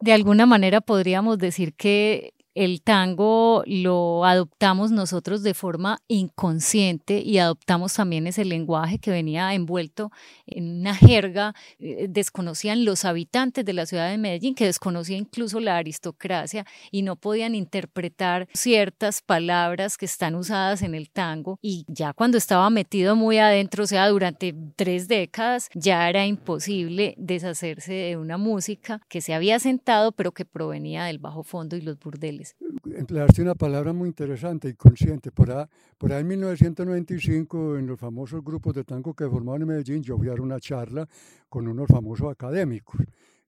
De 0.00 0.14
alguna 0.14 0.46
manera 0.46 0.80
podríamos 0.80 1.36
decir 1.36 1.74
que 1.74 2.32
el 2.58 2.82
tango 2.82 3.62
lo 3.66 4.24
adoptamos 4.24 4.90
nosotros 4.90 5.44
de 5.44 5.54
forma 5.54 6.00
inconsciente 6.08 7.20
y 7.20 7.38
adoptamos 7.38 7.94
también 7.94 8.26
ese 8.26 8.44
lenguaje 8.44 8.98
que 8.98 9.12
venía 9.12 9.54
envuelto 9.54 10.10
en 10.44 10.80
una 10.80 10.92
jerga, 10.96 11.54
eh, 11.78 12.06
desconocían 12.08 12.84
los 12.84 13.04
habitantes 13.04 13.64
de 13.64 13.72
la 13.72 13.86
ciudad 13.86 14.10
de 14.10 14.18
Medellín, 14.18 14.56
que 14.56 14.64
desconocía 14.64 15.16
incluso 15.16 15.60
la 15.60 15.76
aristocracia 15.76 16.66
y 16.90 17.02
no 17.02 17.14
podían 17.14 17.54
interpretar 17.54 18.48
ciertas 18.54 19.22
palabras 19.22 19.96
que 19.96 20.06
están 20.06 20.34
usadas 20.34 20.82
en 20.82 20.96
el 20.96 21.10
tango 21.10 21.60
y 21.62 21.84
ya 21.86 22.12
cuando 22.12 22.38
estaba 22.38 22.70
metido 22.70 23.14
muy 23.14 23.38
adentro, 23.38 23.84
o 23.84 23.86
sea, 23.86 24.08
durante 24.08 24.52
tres 24.74 25.06
décadas, 25.06 25.68
ya 25.74 26.08
era 26.08 26.26
imposible 26.26 27.14
deshacerse 27.18 27.92
de 27.92 28.16
una 28.16 28.36
música 28.36 29.00
que 29.08 29.20
se 29.20 29.32
había 29.32 29.60
sentado 29.60 30.10
pero 30.10 30.32
que 30.32 30.44
provenía 30.44 31.04
del 31.04 31.20
bajo 31.20 31.44
fondo 31.44 31.76
y 31.76 31.82
los 31.82 32.00
burdeles. 32.00 32.47
Empleaste 32.84 33.42
una 33.42 33.54
palabra 33.54 33.92
muy 33.92 34.08
interesante 34.08 34.68
y 34.68 34.74
consciente. 34.74 35.30
Por 35.30 35.50
ahí, 35.50 35.66
por 35.96 36.12
ahí 36.12 36.20
en 36.20 36.28
1995, 36.28 37.78
en 37.78 37.86
los 37.86 37.98
famosos 37.98 38.42
grupos 38.44 38.74
de 38.74 38.84
tango 38.84 39.14
que 39.14 39.28
formaban 39.28 39.62
en 39.62 39.68
Medellín, 39.68 40.02
yo 40.02 40.16
fui 40.16 40.28
a 40.28 40.34
una 40.34 40.60
charla 40.60 41.08
con 41.48 41.68
unos 41.68 41.86
famosos 41.88 42.30
académicos 42.30 42.96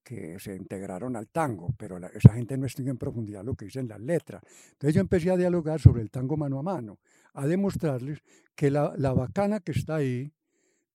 que 0.03 0.39
se 0.41 0.57
integraron 0.57 1.15
al 1.17 1.29
tango, 1.29 1.75
pero 1.77 1.99
esa 2.15 2.33
gente 2.33 2.57
no 2.57 2.67
estudia 2.67 2.91
en 2.91 2.97
profundidad 2.97 3.45
lo 3.45 3.55
que 3.55 3.67
dicen 3.67 3.87
las 3.87 4.01
letras. 4.01 4.43
Entonces 4.73 4.95
yo 4.95 5.01
empecé 5.01 5.31
a 5.31 5.37
dialogar 5.37 5.81
sobre 5.81 6.03
el 6.03 6.11
tango 6.11 6.37
mano 6.37 6.59
a 6.59 6.63
mano, 6.63 6.99
a 7.35 7.47
demostrarles 7.47 8.19
que 8.55 8.71
la, 8.71 8.95
la 8.97 9.13
bacana 9.13 9.61
que 9.61 9.73
está 9.73 9.97
ahí, 9.97 10.33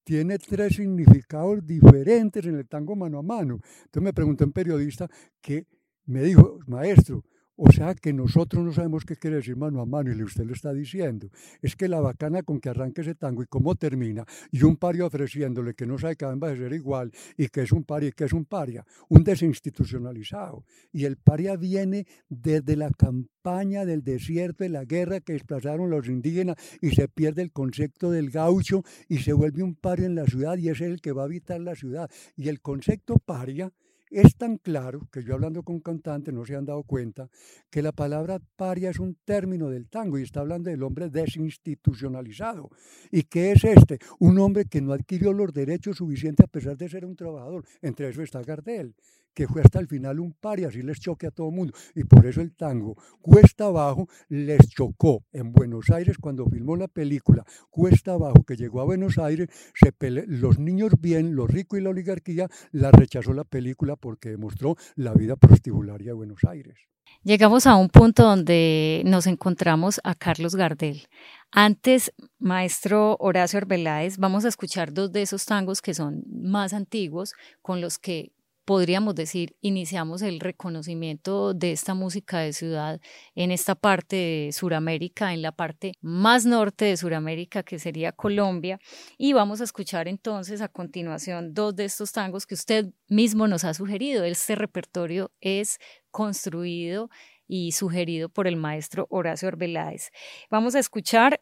tiene 0.06 0.38
tres 0.38 0.76
significados 0.76 1.66
diferentes 1.66 2.46
en 2.46 2.54
el 2.54 2.68
tango 2.68 2.94
mano 2.94 3.18
a 3.18 3.22
mano. 3.22 3.58
Entonces 3.86 4.02
me 4.02 4.12
preguntó 4.12 4.44
un 4.44 4.52
periodista 4.52 5.10
que 5.40 5.66
me 6.04 6.22
dijo, 6.22 6.60
maestro, 6.68 7.24
o 7.56 7.72
sea 7.72 7.94
que 7.94 8.12
nosotros 8.12 8.64
no 8.64 8.72
sabemos 8.72 9.04
qué 9.04 9.16
quiere 9.16 9.36
decir 9.36 9.56
mano 9.56 9.80
a 9.80 9.86
mano 9.86 10.12
y 10.12 10.22
usted 10.22 10.44
lo 10.44 10.52
está 10.52 10.72
diciendo. 10.72 11.30
Es 11.62 11.74
que 11.74 11.88
la 11.88 12.00
bacana 12.00 12.42
con 12.42 12.60
que 12.60 12.68
arranca 12.68 13.02
ese 13.02 13.14
tango 13.14 13.42
y 13.42 13.46
cómo 13.46 13.74
termina, 13.74 14.24
y 14.50 14.62
un 14.62 14.76
pario 14.76 15.06
ofreciéndole 15.06 15.74
que 15.74 15.86
no 15.86 15.98
sabe 15.98 16.16
que 16.16 16.26
va 16.26 16.50
a 16.50 16.56
ser 16.56 16.72
igual 16.72 17.12
y 17.36 17.48
que 17.48 17.62
es 17.62 17.72
un 17.72 17.84
paria 17.84 18.10
y 18.10 18.12
que 18.12 18.24
es 18.24 18.32
un 18.32 18.44
paria, 18.44 18.84
un 19.08 19.24
desinstitucionalizado. 19.24 20.64
Y 20.92 21.04
el 21.04 21.16
paria 21.16 21.56
viene 21.56 22.06
desde 22.28 22.76
la 22.76 22.90
campaña 22.90 23.84
del 23.84 24.02
desierto, 24.02 24.64
de 24.64 24.70
la 24.70 24.84
guerra 24.84 25.20
que 25.20 25.34
desplazaron 25.34 25.90
los 25.90 26.08
indígenas 26.08 26.56
y 26.80 26.90
se 26.90 27.08
pierde 27.08 27.42
el 27.42 27.52
concepto 27.52 28.10
del 28.10 28.30
gaucho 28.30 28.82
y 29.08 29.18
se 29.18 29.32
vuelve 29.32 29.62
un 29.62 29.74
paria 29.74 30.06
en 30.06 30.14
la 30.14 30.26
ciudad 30.26 30.58
y 30.58 30.68
es 30.68 30.80
el 30.80 31.00
que 31.00 31.12
va 31.12 31.22
a 31.22 31.26
habitar 31.26 31.60
la 31.60 31.74
ciudad. 31.74 32.10
Y 32.36 32.48
el 32.48 32.60
concepto 32.60 33.18
paria 33.18 33.72
es 34.10 34.36
tan 34.36 34.58
claro 34.58 35.08
que 35.10 35.22
yo 35.22 35.34
hablando 35.34 35.62
con 35.62 35.80
cantantes 35.80 36.32
no 36.32 36.44
se 36.44 36.54
han 36.54 36.64
dado 36.64 36.82
cuenta 36.84 37.28
que 37.70 37.82
la 37.82 37.92
palabra 37.92 38.40
paria 38.56 38.90
es 38.90 38.98
un 38.98 39.16
término 39.24 39.70
del 39.70 39.88
tango 39.88 40.18
y 40.18 40.22
está 40.22 40.40
hablando 40.40 40.70
del 40.70 40.82
hombre 40.82 41.10
desinstitucionalizado. 41.10 42.70
¿Y 43.10 43.24
qué 43.24 43.52
es 43.52 43.64
este? 43.64 43.98
Un 44.18 44.38
hombre 44.38 44.66
que 44.66 44.80
no 44.80 44.92
adquirió 44.92 45.32
los 45.32 45.52
derechos 45.52 45.96
suficientes 45.96 46.44
a 46.44 46.48
pesar 46.48 46.76
de 46.76 46.88
ser 46.88 47.04
un 47.04 47.16
trabajador. 47.16 47.64
Entre 47.82 48.08
eso 48.08 48.22
está 48.22 48.42
Gardel 48.42 48.94
que 49.36 49.46
fue 49.46 49.60
hasta 49.60 49.78
el 49.78 49.86
final 49.86 50.18
un 50.18 50.32
par 50.32 50.58
y 50.58 50.64
así 50.64 50.82
les 50.82 50.98
choque 50.98 51.26
a 51.26 51.30
todo 51.30 51.50
el 51.50 51.54
mundo. 51.54 51.74
Y 51.94 52.04
por 52.04 52.26
eso 52.26 52.40
el 52.40 52.56
tango 52.56 52.96
Cuesta 53.20 53.66
Abajo 53.66 54.08
les 54.28 54.66
chocó 54.70 55.24
en 55.30 55.52
Buenos 55.52 55.90
Aires 55.90 56.16
cuando 56.18 56.46
filmó 56.46 56.74
la 56.74 56.88
película 56.88 57.44
Cuesta 57.70 58.14
Abajo, 58.14 58.44
que 58.44 58.56
llegó 58.56 58.80
a 58.80 58.84
Buenos 58.84 59.18
Aires, 59.18 59.48
se 59.74 59.92
los 60.26 60.58
niños 60.58 60.92
bien, 60.98 61.36
los 61.36 61.50
ricos 61.50 61.78
y 61.78 61.82
la 61.82 61.90
oligarquía, 61.90 62.48
la 62.72 62.90
rechazó 62.90 63.34
la 63.34 63.44
película 63.44 63.96
porque 63.96 64.30
demostró 64.30 64.76
la 64.94 65.12
vida 65.12 65.36
prostibularia 65.36 66.08
de 66.08 66.12
Buenos 66.14 66.42
Aires. 66.44 66.76
Llegamos 67.22 67.66
a 67.66 67.76
un 67.76 67.88
punto 67.88 68.22
donde 68.22 69.02
nos 69.04 69.26
encontramos 69.26 70.00
a 70.02 70.14
Carlos 70.14 70.54
Gardel. 70.54 71.08
Antes, 71.50 72.12
maestro 72.38 73.16
Horacio 73.18 73.58
Arbeláez, 73.58 74.16
vamos 74.16 74.44
a 74.44 74.48
escuchar 74.48 74.92
dos 74.92 75.12
de 75.12 75.22
esos 75.22 75.44
tangos 75.44 75.82
que 75.82 75.94
son 75.94 76.24
más 76.28 76.72
antiguos, 76.72 77.34
con 77.62 77.80
los 77.80 77.98
que 77.98 78.32
podríamos 78.66 79.14
decir, 79.14 79.56
iniciamos 79.62 80.22
el 80.22 80.40
reconocimiento 80.40 81.54
de 81.54 81.70
esta 81.72 81.94
música 81.94 82.40
de 82.40 82.52
ciudad 82.52 83.00
en 83.36 83.52
esta 83.52 83.76
parte 83.76 84.16
de 84.16 84.50
Suramérica, 84.52 85.32
en 85.32 85.40
la 85.40 85.52
parte 85.52 85.92
más 86.02 86.44
norte 86.44 86.84
de 86.86 86.96
Suramérica, 86.96 87.62
que 87.62 87.78
sería 87.78 88.10
Colombia. 88.12 88.78
Y 89.16 89.32
vamos 89.32 89.60
a 89.60 89.64
escuchar 89.64 90.08
entonces 90.08 90.60
a 90.60 90.68
continuación 90.68 91.54
dos 91.54 91.76
de 91.76 91.84
estos 91.84 92.10
tangos 92.10 92.44
que 92.44 92.54
usted 92.54 92.86
mismo 93.08 93.46
nos 93.46 93.62
ha 93.64 93.72
sugerido. 93.72 94.24
Este 94.24 94.56
repertorio 94.56 95.30
es 95.40 95.78
construido 96.10 97.08
y 97.46 97.70
sugerido 97.70 98.28
por 98.28 98.48
el 98.48 98.56
maestro 98.56 99.06
Horacio 99.10 99.46
Arbeláez. 99.46 100.10
Vamos 100.50 100.74
a 100.74 100.80
escuchar 100.80 101.40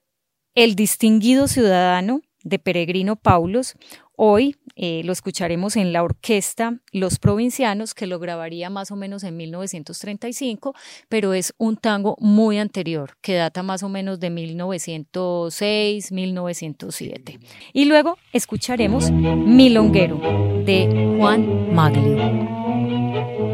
El 0.54 0.76
distinguido 0.76 1.49
ciudadano 1.49 2.21
de 2.44 2.58
Peregrino 2.58 3.16
Paulos, 3.16 3.74
Hoy 4.16 4.56
eh, 4.76 5.02
lo 5.04 5.12
escucharemos 5.12 5.74
en 5.76 5.92
la 5.92 6.04
orquesta 6.04 6.78
Los 6.92 7.18
Provincianos, 7.18 7.94
que 7.94 8.06
lo 8.06 8.20
grabaría 8.20 8.70
más 8.70 8.92
o 8.92 8.96
menos 8.96 9.24
en 9.24 9.36
1935, 9.36 10.72
pero 11.08 11.34
es 11.34 11.52
un 11.58 11.76
tango 11.76 12.16
muy 12.20 12.58
anterior, 12.58 13.16
que 13.20 13.34
data 13.34 13.64
más 13.64 13.82
o 13.82 13.88
menos 13.88 14.20
de 14.20 14.30
1906, 14.30 16.12
1907. 16.12 17.40
Y 17.72 17.86
luego 17.86 18.16
escucharemos 18.32 19.10
Milonguero 19.10 20.20
de 20.64 21.16
Juan 21.18 21.74
Maglio. 21.74 23.53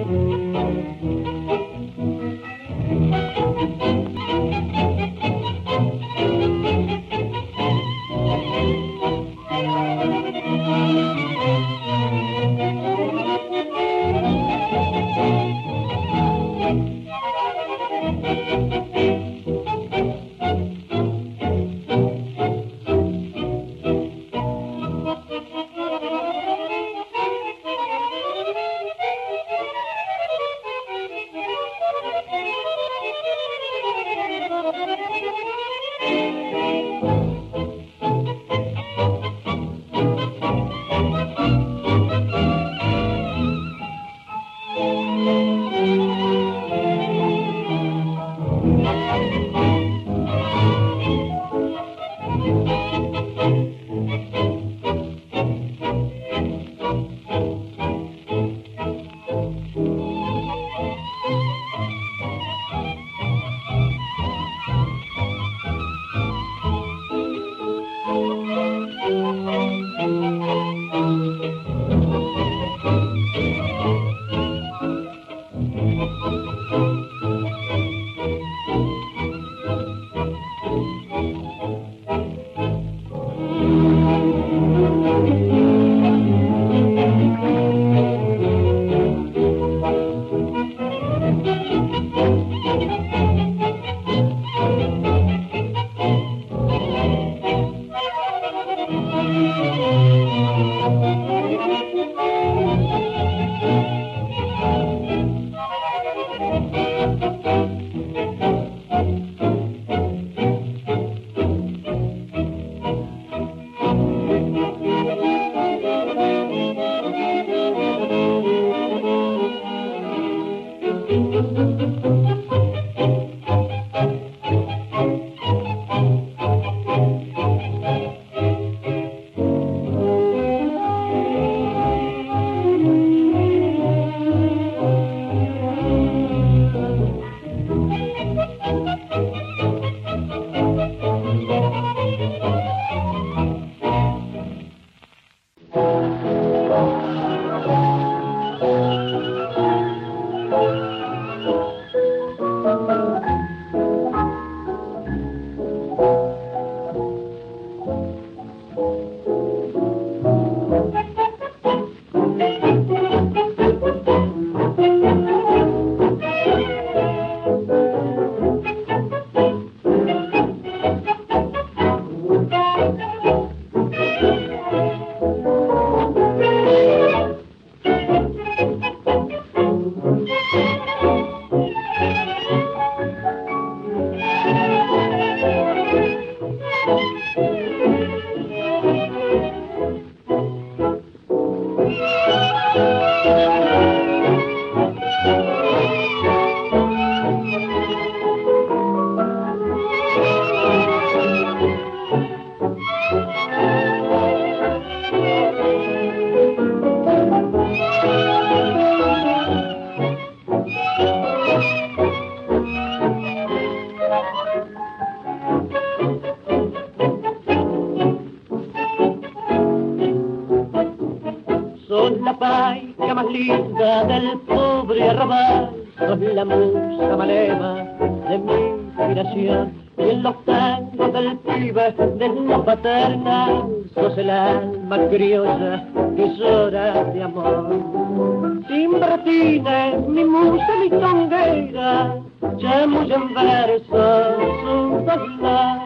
Criolla 235.10 235.84
que 236.16 236.28
llora 236.36 237.04
de 237.04 237.22
amor. 237.22 238.62
Timbratina, 238.68 239.92
mi 240.06 240.24
musa, 240.24 240.72
mi 240.80 240.90
tonguera, 240.90 242.16
chamulla 242.58 243.16
en 243.16 243.34
versos, 243.34 244.36
su 244.62 245.04
bailar. 245.04 245.78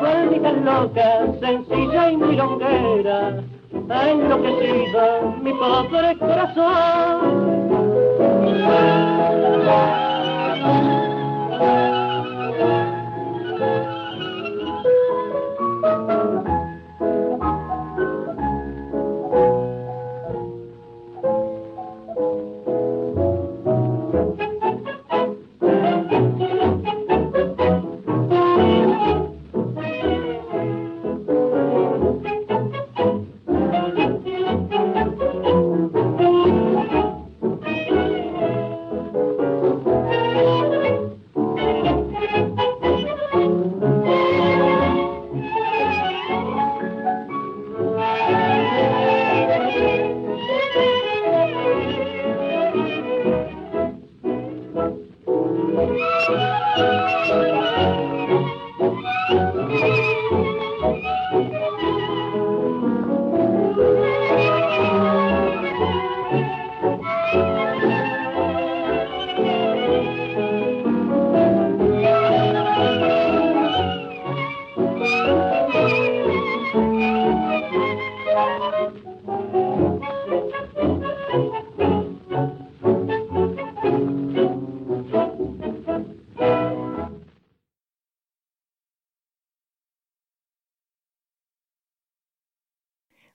Cualita 0.00 0.52
loca, 0.52 1.08
sencilla 1.40 2.10
y 2.10 2.16
milonguera, 2.16 3.18
ha 3.90 4.08
enloquecido 4.08 5.34
mi 5.42 5.52
pobre 5.52 6.16
corazón. 6.18 7.50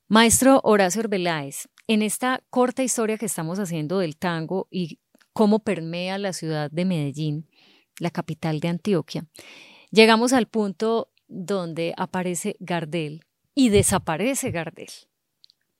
Maestro 0.08 0.62
Horacio 0.64 1.02
Orbeláez, 1.02 1.68
en 1.88 2.04
esta 2.04 2.44
corta 2.52 2.84
historia 2.84 3.18
que 3.18 3.26
estamos 3.26 3.58
haciendo 3.58 3.98
del 3.98 4.18
tango 4.18 4.68
y 4.70 5.00
cómo 5.34 5.64
permea 5.64 6.20
la 6.20 6.32
ciudad 6.32 6.70
de 6.70 6.86
Medellín, 6.86 7.50
la 8.00 8.12
capital 8.12 8.60
de 8.60 8.68
Antioquia, 8.68 9.26
llegamos 9.90 10.32
al 10.32 10.46
punto 10.46 11.10
donde 11.28 11.96
aparece 11.98 12.56
Gardel 12.60 13.26
y 13.56 13.70
desaparece 13.70 14.52
Gardel 14.52 14.90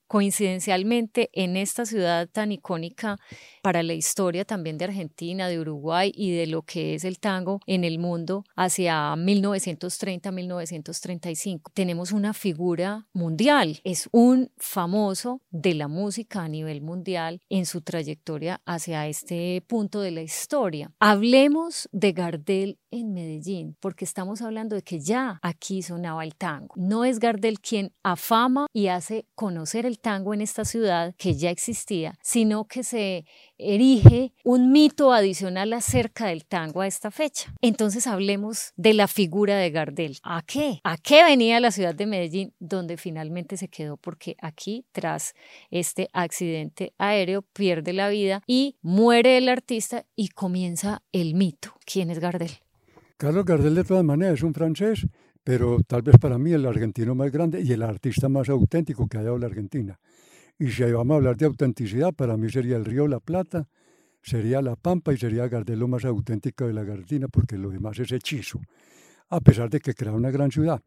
coincidencialmente 0.08 1.30
en 1.34 1.58
esta 1.58 1.86
ciudad 1.86 2.30
tan 2.30 2.52
icónica 2.52 3.18
para 3.62 3.84
la 3.84 3.94
historia 3.94 4.46
también 4.46 4.78
de 4.78 4.86
Argentina, 4.86 5.48
de 5.48 5.60
Uruguay 5.60 6.12
y 6.14 6.32
de 6.32 6.48
lo 6.48 6.62
que 6.62 6.96
es 6.96 7.04
el 7.04 7.20
tango 7.20 7.60
en 7.66 7.84
el 7.84 8.00
mundo 8.00 8.46
hacia 8.56 9.16
1930-1935. 9.16 11.72
Tenemos 11.74 12.12
una 12.12 12.34
figura 12.34 13.08
mundial, 13.14 13.80
es 13.84 14.08
un 14.12 14.52
famoso 14.58 15.42
de 15.50 15.74
la 15.74 15.88
música 15.88 16.44
a 16.44 16.50
nivel 16.50 16.82
mundial 16.82 17.42
en 17.50 17.66
su 17.66 17.82
trayectoria 17.82 18.62
hacia 18.66 19.08
este 19.08 19.64
punto 19.68 20.02
de 20.02 20.12
la 20.12 20.22
historia. 20.22 20.92
Hablemos 21.00 21.90
de 21.92 22.12
Gardel 22.12 22.80
en 22.92 23.14
Medellín, 23.14 23.76
porque 23.80 24.06
estamos 24.06 24.42
hablando 24.42 24.76
de 24.76 24.82
que 24.82 25.00
ya 25.00 25.40
aquí 25.42 25.82
sonaba 25.82 26.24
el 26.24 26.36
tango. 26.36 26.74
No 26.78 27.04
es 27.04 27.20
Gardel 27.20 27.60
quien 27.60 27.94
afama 28.04 28.68
y 28.74 28.88
hace 28.88 29.26
conocer 29.36 29.86
el 29.86 29.95
tango 29.96 30.34
en 30.34 30.42
esta 30.42 30.66
ciudad 30.66 31.14
que 31.18 31.34
ya 31.36 31.50
existía, 31.50 32.18
sino 32.22 32.66
que 32.66 32.84
se 32.84 33.26
erige 33.58 34.34
un 34.44 34.72
mito 34.72 35.14
adicional 35.14 35.74
acerca 35.74 36.28
del 36.28 36.46
tango 36.46 36.82
a 36.82 36.88
esta 36.88 37.12
fecha. 37.12 37.54
Entonces 37.62 38.08
hablemos 38.08 38.74
de 38.76 38.94
la 38.94 39.08
figura 39.08 39.58
de 39.58 39.72
Gardel. 39.72 40.18
¿A 40.24 40.42
qué? 40.42 40.80
¿A 40.84 40.98
qué 40.98 41.24
venía 41.24 41.60
la 41.60 41.72
ciudad 41.72 41.96
de 41.96 42.06
Medellín 42.06 42.54
donde 42.60 42.98
finalmente 42.98 43.58
se 43.58 43.68
quedó? 43.68 43.98
Porque 43.98 44.36
aquí, 44.42 44.86
tras 44.92 45.34
este 45.72 46.10
accidente 46.14 46.94
aéreo, 46.98 47.42
pierde 47.42 47.94
la 47.94 48.10
vida 48.10 48.42
y 48.48 48.78
muere 48.82 49.38
el 49.38 49.50
artista 49.50 50.06
y 50.16 50.30
comienza 50.30 51.04
el 51.12 51.36
mito. 51.36 51.74
¿Quién 51.86 52.10
es 52.10 52.20
Gardel? 52.20 52.52
Carlos 53.18 53.46
Gardel, 53.46 53.76
de 53.76 53.84
todas 53.86 54.04
maneras, 54.04 54.36
es 54.36 54.44
un 54.44 54.54
francés, 54.54 55.08
pero 55.46 55.78
tal 55.88 56.02
vez 56.02 56.18
para 56.20 56.40
mí 56.40 56.54
el 56.54 56.66
argentino 56.66 57.14
más 57.14 57.32
grande 57.32 57.62
y 57.62 57.72
el 57.72 57.84
artista 57.84 58.28
más 58.28 58.50
auténtico 58.50 59.08
que 59.08 59.20
ha 59.20 59.24
dado 59.24 59.38
la 59.38 59.46
Argentina. 59.46 60.00
Y 60.58 60.72
si 60.72 60.84
vamos 60.86 61.14
a 61.14 61.18
hablar 61.18 61.38
de 61.38 61.46
autenticidad, 61.46 62.14
para 62.14 62.36
mí 62.36 62.50
sería 62.50 62.78
el 62.78 62.84
Río 62.84 63.08
La 63.08 63.20
Plata, 63.20 63.68
sería 64.24 64.64
La 64.64 64.76
Pampa 64.76 65.14
y 65.14 65.18
sería 65.18 65.48
Gardel 65.48 65.78
lo 65.78 65.88
más 65.88 66.04
auténtico 66.04 66.66
de 66.66 66.74
la 66.74 66.82
Argentina, 66.82 67.28
porque 67.28 67.60
lo 67.60 67.70
demás 67.70 68.00
es 68.00 68.12
hechizo, 68.12 68.60
a 69.30 69.42
pesar 69.42 69.70
de 69.70 69.80
que 69.80 69.94
crea 69.94 70.14
una 70.14 70.32
gran 70.32 70.52
ciudad. 70.52 70.82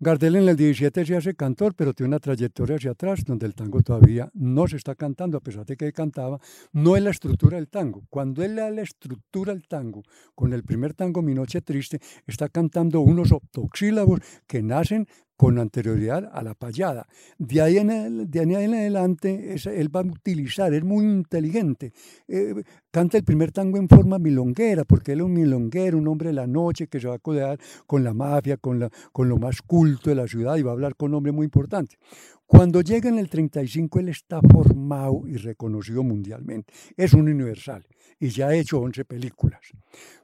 Gardel 0.00 0.36
en 0.36 0.48
el 0.48 0.54
17 0.54 1.04
se 1.04 1.16
hace 1.16 1.34
cantor, 1.34 1.74
pero 1.74 1.92
tiene 1.92 2.10
una 2.10 2.20
trayectoria 2.20 2.76
hacia 2.76 2.92
atrás 2.92 3.24
donde 3.24 3.46
el 3.46 3.56
tango 3.56 3.82
todavía 3.82 4.30
no 4.32 4.68
se 4.68 4.76
está 4.76 4.94
cantando, 4.94 5.36
a 5.38 5.40
pesar 5.40 5.66
de 5.66 5.76
que 5.76 5.92
cantaba, 5.92 6.38
no 6.72 6.96
es 6.96 7.02
la 7.02 7.10
estructura 7.10 7.56
del 7.56 7.68
tango. 7.68 8.04
Cuando 8.08 8.44
él 8.44 8.54
le 8.54 8.62
da 8.62 8.70
la 8.70 8.82
estructura 8.82 9.52
al 9.52 9.66
tango, 9.66 10.04
con 10.36 10.52
el 10.52 10.62
primer 10.62 10.94
tango 10.94 11.20
Mi 11.20 11.34
Noche 11.34 11.62
Triste, 11.62 11.98
está 12.28 12.48
cantando 12.48 13.00
unos 13.00 13.32
octoxílabos 13.32 14.20
que 14.46 14.62
nacen 14.62 15.08
con 15.38 15.56
anterioridad 15.60 16.28
a 16.32 16.42
la 16.42 16.54
payada. 16.54 17.06
De 17.38 17.62
ahí 17.62 17.78
en, 17.78 18.28
de 18.28 18.40
ahí 18.40 18.64
en 18.64 18.74
adelante 18.74 19.54
él 19.54 19.94
va 19.94 20.00
a 20.00 20.02
utilizar, 20.02 20.74
es 20.74 20.82
muy 20.82 21.04
inteligente. 21.04 21.92
Eh, 22.26 22.64
canta 22.90 23.18
el 23.18 23.22
primer 23.22 23.52
tango 23.52 23.78
en 23.78 23.88
forma 23.88 24.18
milonguera, 24.18 24.84
porque 24.84 25.12
él 25.12 25.20
es 25.20 25.26
un 25.26 25.34
milonguero, 25.34 25.96
un 25.96 26.08
hombre 26.08 26.30
de 26.30 26.34
la 26.34 26.48
noche 26.48 26.88
que 26.88 26.98
se 26.98 27.06
va 27.06 27.14
a 27.14 27.18
codear 27.20 27.56
con 27.86 28.02
la 28.02 28.12
mafia, 28.14 28.56
con, 28.56 28.80
lo 28.80 29.38
más 29.38 29.62
culto 29.62 30.10
de 30.10 30.16
la 30.16 30.26
ciudad 30.26 30.56
y 30.56 30.62
va 30.62 30.72
a 30.72 30.74
hablar 30.74 30.96
con 30.96 31.12
un 31.12 31.18
hombre 31.18 31.30
muy 31.30 31.44
importante. 31.44 31.98
Cuando 32.44 32.80
llega 32.80 33.08
en 33.08 33.20
el 33.20 33.30
35, 33.30 34.00
él 34.00 34.08
está 34.08 34.40
formado 34.42 35.22
y 35.28 35.36
reconocido 35.36 36.02
mundialmente. 36.02 36.72
Es 36.96 37.12
un 37.12 37.28
universal 37.28 37.86
y 38.18 38.30
ya 38.30 38.48
ha 38.48 38.56
hecho 38.56 38.80
11 38.80 39.04
películas. 39.04 39.60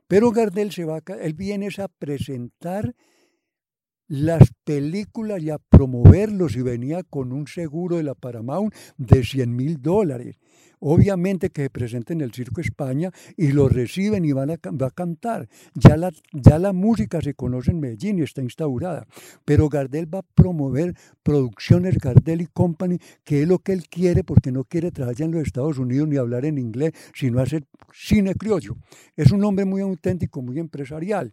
Pero 0.08 0.32
Gardel 0.32 0.72
se 0.72 0.84
va 0.84 0.96
a, 0.96 1.12
él 1.20 1.34
viene 1.34 1.68
a 1.78 1.86
presentar 1.86 2.96
las 4.08 4.52
películas 4.64 5.42
y 5.42 5.50
a 5.50 5.58
promoverlos 5.58 6.56
y 6.56 6.62
venía 6.62 7.02
con 7.02 7.32
un 7.32 7.46
seguro 7.46 7.96
de 7.96 8.02
la 8.02 8.14
Paramount 8.14 8.74
de 8.96 9.24
100 9.24 9.54
mil 9.54 9.80
dólares. 9.80 10.36
Obviamente 10.86 11.48
que 11.48 11.62
se 11.62 11.70
presenta 11.70 12.12
en 12.12 12.20
el 12.20 12.34
Circo 12.34 12.60
España 12.60 13.10
y 13.38 13.52
lo 13.52 13.70
reciben 13.70 14.26
y 14.26 14.32
van 14.32 14.50
a, 14.50 14.56
va 14.70 14.88
a 14.88 14.90
cantar. 14.90 15.48
Ya 15.74 15.96
la, 15.96 16.12
ya 16.32 16.58
la 16.58 16.74
música 16.74 17.22
se 17.22 17.32
conoce 17.32 17.70
en 17.70 17.80
Medellín 17.80 18.18
y 18.18 18.22
está 18.22 18.42
instaurada. 18.42 19.06
Pero 19.46 19.70
Gardel 19.70 20.12
va 20.12 20.18
a 20.18 20.26
promover 20.34 20.94
producciones 21.22 21.96
Gardel 21.96 22.42
y 22.42 22.46
Company, 22.48 22.98
que 23.24 23.42
es 23.42 23.48
lo 23.48 23.60
que 23.60 23.72
él 23.72 23.88
quiere, 23.88 24.24
porque 24.24 24.52
no 24.52 24.64
quiere 24.64 24.90
trabajar 24.90 25.22
en 25.22 25.32
los 25.32 25.42
Estados 25.42 25.78
Unidos 25.78 26.06
ni 26.06 26.18
hablar 26.18 26.44
en 26.44 26.58
inglés, 26.58 26.92
sino 27.14 27.40
hacer 27.40 27.64
cine 27.90 28.34
criollo. 28.34 28.76
Es 29.16 29.32
un 29.32 29.42
hombre 29.42 29.64
muy 29.64 29.80
auténtico, 29.80 30.42
muy 30.42 30.58
empresarial. 30.58 31.32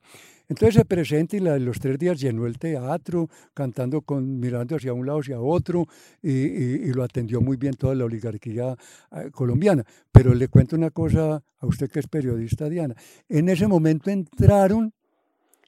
Entonces 0.52 0.76
se 0.76 0.84
presenta 0.84 1.38
y 1.38 1.40
la, 1.40 1.58
los 1.58 1.80
tres 1.80 1.98
días 1.98 2.20
llenó 2.20 2.46
el 2.46 2.60
teatro, 2.60 3.30
cantando 3.54 4.02
con, 4.02 4.38
mirando 4.38 4.76
hacia 4.76 4.92
un 4.92 5.06
lado, 5.06 5.22
hacia 5.22 5.40
otro, 5.40 5.88
y, 6.22 6.92
lo 6.92 7.04
atendió 7.04 7.40
muy 7.40 7.56
bien 7.56 7.74
toda 7.76 7.96
la 7.96 8.04
oligarquía 8.04 8.76
eh, 9.14 9.32
colombiana. 9.32 9.86
Pero 10.12 10.34
le 10.34 10.50
cuento 10.50 10.76
una 10.76 10.90
cosa 10.90 11.42
a 11.58 11.66
usted 11.66 11.90
que 11.90 12.02
es 12.02 12.08
periodista, 12.08 12.68
Diana. 12.68 12.96
En 13.30 13.48
ese 13.48 13.66
momento 13.66 14.10
entraron 14.10 14.94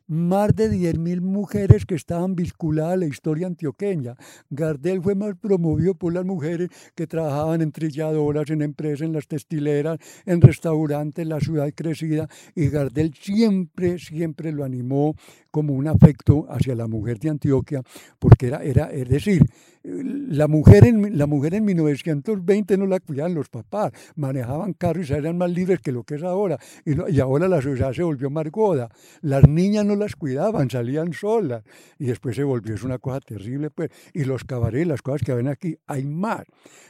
más 0.07 0.55
de 0.55 0.69
10.000 0.71 1.21
mujeres 1.21 1.85
que 1.85 1.95
estaban 1.95 2.35
vinculadas 2.35 2.93
a 2.93 2.97
la 2.97 3.05
historia 3.05 3.47
antioqueña. 3.47 4.15
Gardel 4.49 5.01
fue 5.01 5.15
más 5.15 5.35
promovido 5.35 5.95
por 5.95 6.13
las 6.13 6.25
mujeres 6.25 6.69
que 6.95 7.07
trabajaban 7.07 7.61
en 7.61 7.71
trilladoras, 7.71 8.49
en 8.49 8.61
empresas, 8.61 9.01
en 9.01 9.13
las 9.13 9.27
textileras, 9.27 9.99
en 10.25 10.41
restaurantes, 10.41 11.25
la 11.27 11.39
ciudad 11.39 11.71
crecida, 11.75 12.27
y 12.55 12.69
Gardel 12.69 13.13
siempre, 13.13 13.99
siempre 13.99 14.51
lo 14.51 14.63
animó 14.63 15.15
como 15.51 15.73
un 15.73 15.87
afecto 15.87 16.47
hacia 16.49 16.75
la 16.75 16.87
mujer 16.87 17.19
de 17.19 17.29
Antioquia, 17.29 17.81
porque 18.19 18.47
era, 18.47 18.63
era 18.63 18.91
es 18.91 19.07
decir, 19.07 19.43
la 19.83 20.47
mujer, 20.47 20.85
en, 20.85 21.17
la 21.17 21.27
mujer 21.27 21.55
en 21.55 21.65
1920 21.65 22.77
no 22.77 22.87
la 22.87 23.01
cuidaban 23.01 23.33
los 23.33 23.49
papás, 23.49 23.91
manejaban 24.15 24.73
carros 24.73 25.09
y 25.09 25.13
eran 25.13 25.37
más 25.37 25.51
libres 25.51 25.81
que 25.81 25.91
lo 25.91 26.03
que 26.03 26.15
es 26.15 26.23
ahora. 26.23 26.57
Y, 26.85 26.91
no, 26.91 27.05
ahora 27.21 27.49
la 27.49 27.61
sociedad 27.61 27.91
se 27.91 28.01
volvió 28.01 28.29
margoda. 28.29 28.89
Las 29.21 29.47
niñas 29.47 29.85
no 29.85 29.92
las 29.95 30.15
cuidaban, 30.15 30.69
salían 30.69 31.13
solas. 31.13 31.63
Y 31.99 32.05
después 32.05 32.35
se 32.35 32.43
volvió, 32.43 32.75
es 32.75 32.83
una 32.83 32.99
cosa 32.99 33.19
terrible, 33.19 33.69
pues. 33.69 33.89
Y 34.13 34.23
los 34.25 34.43
cabarets, 34.43 34.87
las 34.87 35.01
cosas 35.01 35.21
que 35.23 35.33
ven 35.33 35.47
aquí, 35.47 35.77
hay 35.87 36.05
más. 36.05 36.43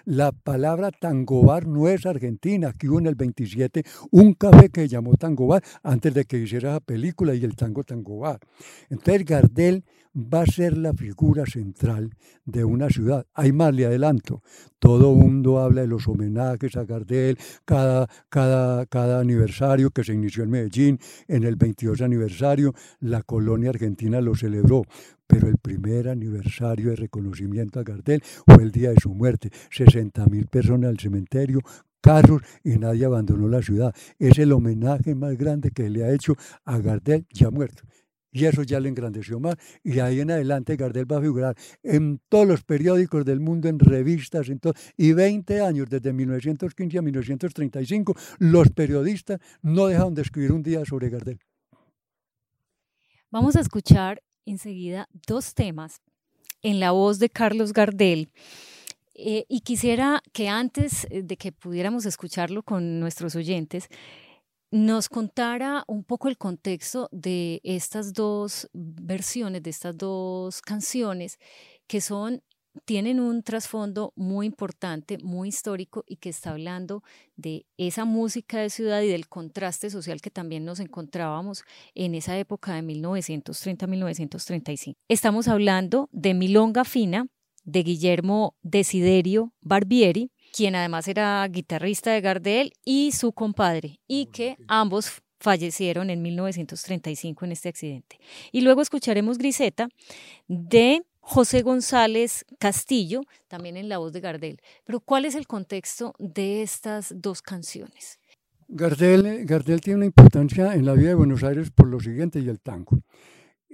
La 0.05 0.31
palabra 0.31 0.91
tangobar 0.91 1.67
no 1.67 1.87
es 1.87 2.05
argentina. 2.05 2.69
Aquí 2.69 2.87
hubo 2.87 2.99
en 2.99 3.07
el 3.07 3.15
27 3.15 3.83
un 4.11 4.33
café 4.33 4.69
que 4.69 4.81
se 4.81 4.87
llamó 4.87 5.15
tangobar 5.15 5.63
antes 5.83 6.13
de 6.13 6.25
que 6.25 6.37
hiciera 6.37 6.73
la 6.73 6.79
película 6.79 7.33
y 7.33 7.43
el 7.43 7.55
tango 7.55 7.83
tangobar. 7.83 8.39
Entonces 8.89 9.25
Gardel 9.25 9.83
va 10.15 10.41
a 10.41 10.45
ser 10.45 10.77
la 10.77 10.93
figura 10.93 11.45
central 11.45 12.11
de 12.45 12.63
una 12.63 12.89
ciudad. 12.89 13.25
Hay 13.33 13.51
más, 13.51 13.73
le 13.73 13.85
adelanto. 13.85 14.41
Todo 14.79 15.13
mundo 15.13 15.59
habla 15.59 15.81
de 15.81 15.87
los 15.87 16.07
homenajes 16.07 16.75
a 16.75 16.85
Gardel, 16.85 17.37
cada, 17.65 18.07
cada, 18.29 18.85
cada 18.85 19.19
aniversario 19.19 19.89
que 19.89 20.03
se 20.03 20.13
inició 20.13 20.43
en 20.43 20.51
Medellín, 20.51 20.99
en 21.27 21.43
el 21.43 21.55
22 21.55 22.01
aniversario, 22.01 22.73
la 22.99 23.23
colonia 23.23 23.69
argentina 23.69 24.21
lo 24.21 24.35
celebró. 24.35 24.83
Pero 25.25 25.47
el 25.47 25.57
primer 25.57 26.09
aniversario 26.09 26.91
de 26.91 26.97
reconocimiento 26.97 27.79
a 27.79 27.83
Gardel 27.83 28.21
fue 28.45 28.61
el 28.61 28.71
día 28.71 28.91
de 28.91 28.99
su 29.01 29.13
muerte. 29.13 29.49
60 29.71 30.25
mil 30.27 30.47
personas 30.47 30.89
al 30.89 30.99
cementerio, 30.99 31.61
carros 32.01 32.41
y 32.63 32.77
nadie 32.77 33.05
abandonó 33.05 33.47
la 33.47 33.61
ciudad. 33.61 33.95
Es 34.19 34.37
el 34.37 34.51
homenaje 34.51 35.15
más 35.15 35.35
grande 35.37 35.71
que 35.71 35.89
le 35.89 36.03
ha 36.03 36.13
hecho 36.13 36.35
a 36.65 36.77
Gardel 36.77 37.25
ya 37.31 37.49
muerto 37.49 37.83
y 38.33 38.45
eso 38.45 38.63
ya 38.63 38.79
le 38.79 38.89
engrandeció 38.89 39.39
más. 39.39 39.55
Y 39.83 39.99
ahí 39.99 40.19
en 40.19 40.31
adelante 40.31 40.75
Gardel 40.75 41.09
va 41.09 41.19
a 41.19 41.21
figurar 41.21 41.55
en 41.83 42.19
todos 42.27 42.47
los 42.47 42.63
periódicos 42.63 43.23
del 43.23 43.39
mundo, 43.39 43.69
en 43.69 43.79
revistas, 43.79 44.49
en 44.49 44.59
todo. 44.59 44.73
Y 44.97 45.13
20 45.13 45.61
años, 45.61 45.87
desde 45.89 46.11
1915 46.11 46.97
a 46.97 47.01
1935, 47.01 48.15
los 48.39 48.69
periodistas 48.71 49.39
no 49.61 49.87
dejaron 49.87 50.15
de 50.15 50.23
escribir 50.23 50.51
un 50.51 50.63
día 50.63 50.83
sobre 50.83 51.09
Gardel. 51.09 51.39
Vamos 53.29 53.55
a 53.55 53.61
escuchar 53.61 54.21
enseguida 54.45 55.07
dos 55.27 55.53
temas 55.53 56.01
en 56.63 56.79
la 56.79 56.91
voz 56.91 57.19
de 57.19 57.29
Carlos 57.29 57.71
Gardel. 57.71 58.29
Eh, 59.15 59.45
y 59.47 59.61
quisiera 59.61 60.23
que 60.33 60.49
antes 60.49 61.07
de 61.11 61.37
que 61.37 61.51
pudiéramos 61.51 62.07
escucharlo 62.07 62.63
con 62.63 62.99
nuestros 62.99 63.35
oyentes, 63.35 63.89
nos 64.73 65.07
contara 65.07 65.85
un 65.85 66.03
poco 66.03 66.29
el 66.29 66.37
contexto 66.39 67.07
de 67.11 67.61
estas 67.63 68.11
dos 68.11 68.67
versiones, 68.73 69.61
de 69.61 69.69
estas 69.69 69.95
dos 69.95 70.63
canciones, 70.63 71.37
que 71.85 72.01
son 72.01 72.41
tienen 72.85 73.19
un 73.19 73.43
trasfondo 73.43 74.13
muy 74.15 74.47
importante, 74.47 75.19
muy 75.19 75.49
histórico 75.49 76.03
y 76.07 76.15
que 76.15 76.29
está 76.29 76.49
hablando 76.49 77.03
de 77.35 77.67
esa 77.77 78.03
música 78.03 78.61
de 78.61 78.71
ciudad 78.71 79.03
y 79.03 79.09
del 79.09 79.27
contraste 79.27 79.91
social 79.91 80.21
que 80.21 80.31
también 80.31 80.65
nos 80.65 80.79
encontrábamos 80.79 81.63
en 81.93 82.15
esa 82.15 82.35
época 82.35 82.73
de 82.73 82.81
1930-1935. 82.81 84.95
Estamos 85.07 85.47
hablando 85.47 86.09
de 86.11 86.33
Milonga 86.33 86.83
Fina, 86.83 87.27
de 87.63 87.83
Guillermo 87.83 88.55
Desiderio 88.63 89.53
Barbieri, 89.61 90.31
quien 90.53 90.75
además 90.75 91.07
era 91.07 91.45
guitarrista 91.47 92.11
de 92.11 92.21
Gardel, 92.21 92.73
y 92.85 93.11
su 93.11 93.33
compadre, 93.33 93.99
y 94.07 94.27
que 94.27 94.55
ambos 94.67 95.23
fallecieron 95.39 96.09
en 96.09 96.21
1935 96.21 97.45
en 97.45 97.51
este 97.51 97.69
accidente. 97.69 98.19
Y 98.51 98.61
luego 98.61 98.81
escucharemos 98.81 99.37
Griseta 99.37 99.89
de 100.47 101.01
José 101.19 101.63
González 101.63 102.45
Castillo, 102.59 103.21
también 103.47 103.77
en 103.77 103.89
la 103.89 103.97
voz 103.97 104.13
de 104.13 104.21
Gardel. 104.21 104.61
Pero 104.85 104.99
¿cuál 104.99 105.25
es 105.25 105.35
el 105.35 105.47
contexto 105.47 106.13
de 106.19 106.61
estas 106.61 107.13
dos 107.15 107.41
canciones? 107.41 108.19
Gardel, 108.67 109.45
Gardel 109.45 109.81
tiene 109.81 109.97
una 109.97 110.05
importancia 110.05 110.73
en 110.75 110.85
la 110.85 110.93
vida 110.93 111.09
de 111.09 111.15
Buenos 111.15 111.43
Aires 111.43 111.71
por 111.71 111.87
lo 111.87 111.99
siguiente 111.99 112.39
y 112.39 112.47
el 112.47 112.59
tango. 112.59 112.99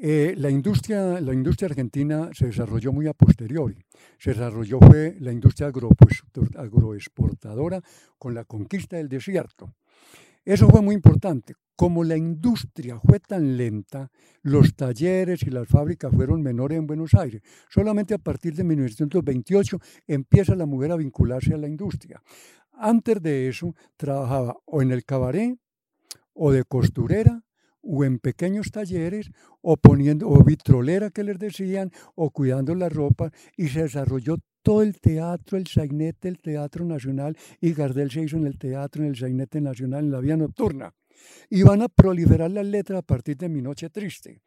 Eh, 0.01 0.33
la, 0.37 0.49
industria, 0.49 1.19
la 1.19 1.33
industria 1.33 1.67
argentina 1.67 2.29
se 2.33 2.45
desarrolló 2.45 2.93
muy 2.93 3.07
a 3.07 3.13
posteriori. 3.13 3.83
Se 4.17 4.29
desarrolló 4.29 4.79
fue 4.79 5.17
la 5.19 5.33
industria 5.33 5.67
agroexportadora 5.67 7.81
con 8.17 8.33
la 8.33 8.45
conquista 8.45 8.95
del 8.95 9.09
desierto. 9.09 9.75
Eso 10.45 10.69
fue 10.69 10.81
muy 10.81 10.95
importante. 10.95 11.55
Como 11.75 12.05
la 12.05 12.15
industria 12.15 12.97
fue 12.99 13.19
tan 13.19 13.57
lenta, 13.57 14.09
los 14.41 14.73
talleres 14.73 15.43
y 15.43 15.49
las 15.49 15.67
fábricas 15.67 16.15
fueron 16.15 16.41
menores 16.41 16.77
en 16.77 16.87
Buenos 16.87 17.13
Aires. 17.13 17.41
Solamente 17.69 18.13
a 18.13 18.19
partir 18.19 18.55
de 18.55 18.63
1928 18.63 19.79
empieza 20.07 20.55
la 20.55 20.65
mujer 20.65 20.93
a 20.93 20.95
vincularse 20.95 21.53
a 21.53 21.57
la 21.57 21.67
industria. 21.67 22.23
Antes 22.71 23.21
de 23.21 23.49
eso, 23.49 23.75
trabajaba 23.97 24.55
o 24.63 24.81
en 24.81 24.91
el 24.91 25.03
cabaret, 25.03 25.59
o 26.33 26.53
de 26.53 26.63
costurera, 26.63 27.43
o 27.81 28.03
en 28.03 28.19
pequeños 28.19 28.71
talleres 28.71 29.31
o 29.61 29.77
poniendo 29.77 30.29
o 30.29 30.43
vitrolera 30.43 31.09
que 31.09 31.23
les 31.23 31.39
decían 31.39 31.91
o 32.15 32.31
cuidando 32.31 32.75
la 32.75 32.89
ropa 32.89 33.31
y 33.57 33.69
se 33.69 33.83
desarrolló 33.83 34.37
todo 34.61 34.81
el 34.81 34.99
teatro, 34.99 35.57
el 35.57 35.67
sainete, 35.67 36.27
el 36.27 36.39
teatro 36.39 36.85
nacional 36.85 37.37
y 37.61 37.73
Gardel 37.73 38.11
se 38.11 38.21
hizo 38.21 38.37
en 38.37 38.45
el 38.45 38.57
teatro, 38.57 39.03
en 39.03 39.09
el 39.09 39.15
sainete 39.15 39.61
nacional, 39.61 40.05
en 40.05 40.11
la 40.11 40.19
vía 40.19 40.37
nocturna. 40.37 40.93
Y 41.49 41.63
van 41.63 41.81
a 41.81 41.89
proliferar 41.89 42.51
las 42.51 42.65
letras 42.65 42.99
a 42.99 43.01
partir 43.01 43.37
de 43.37 43.49
Mi 43.49 43.61
Noche 43.61 43.89
Triste. 43.89 44.41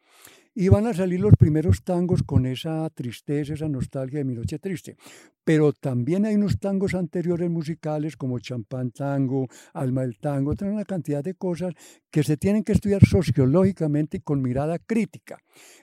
Y 0.55 0.69
van 0.69 0.85
a 0.85 0.93
salir 0.93 1.19
los 1.19 1.33
primeros 1.35 1.83
tangos 1.83 2.21
con 2.21 2.45
esa 2.45 2.87
tristeza, 2.91 3.55
esa 3.55 3.67
nostalgia 3.67 4.19
de 4.19 4.25
Mi 4.25 4.35
Noche 4.35 4.59
Triste. 4.59 4.97
Pero 5.43 5.73
también 5.73 6.25
hay 6.25 6.35
unos 6.35 6.59
tangos 6.59 6.93
anteriores 6.93 7.49
musicales 7.49 8.15
como 8.15 8.37
Champán 8.37 8.91
Tango, 8.91 9.47
Alma 9.73 10.01
del 10.01 10.19
Tango, 10.19 10.55
tienen 10.55 10.75
una 10.75 10.85
cantidad 10.85 11.23
de 11.23 11.33
cosas 11.33 11.73
que 12.11 12.23
se 12.23 12.37
tienen 12.37 12.63
que 12.63 12.73
estudiar 12.73 13.03
sociológicamente 13.03 14.17
y 14.17 14.19
con 14.21 14.43
mirada 14.43 14.77
crítica. 14.77 15.39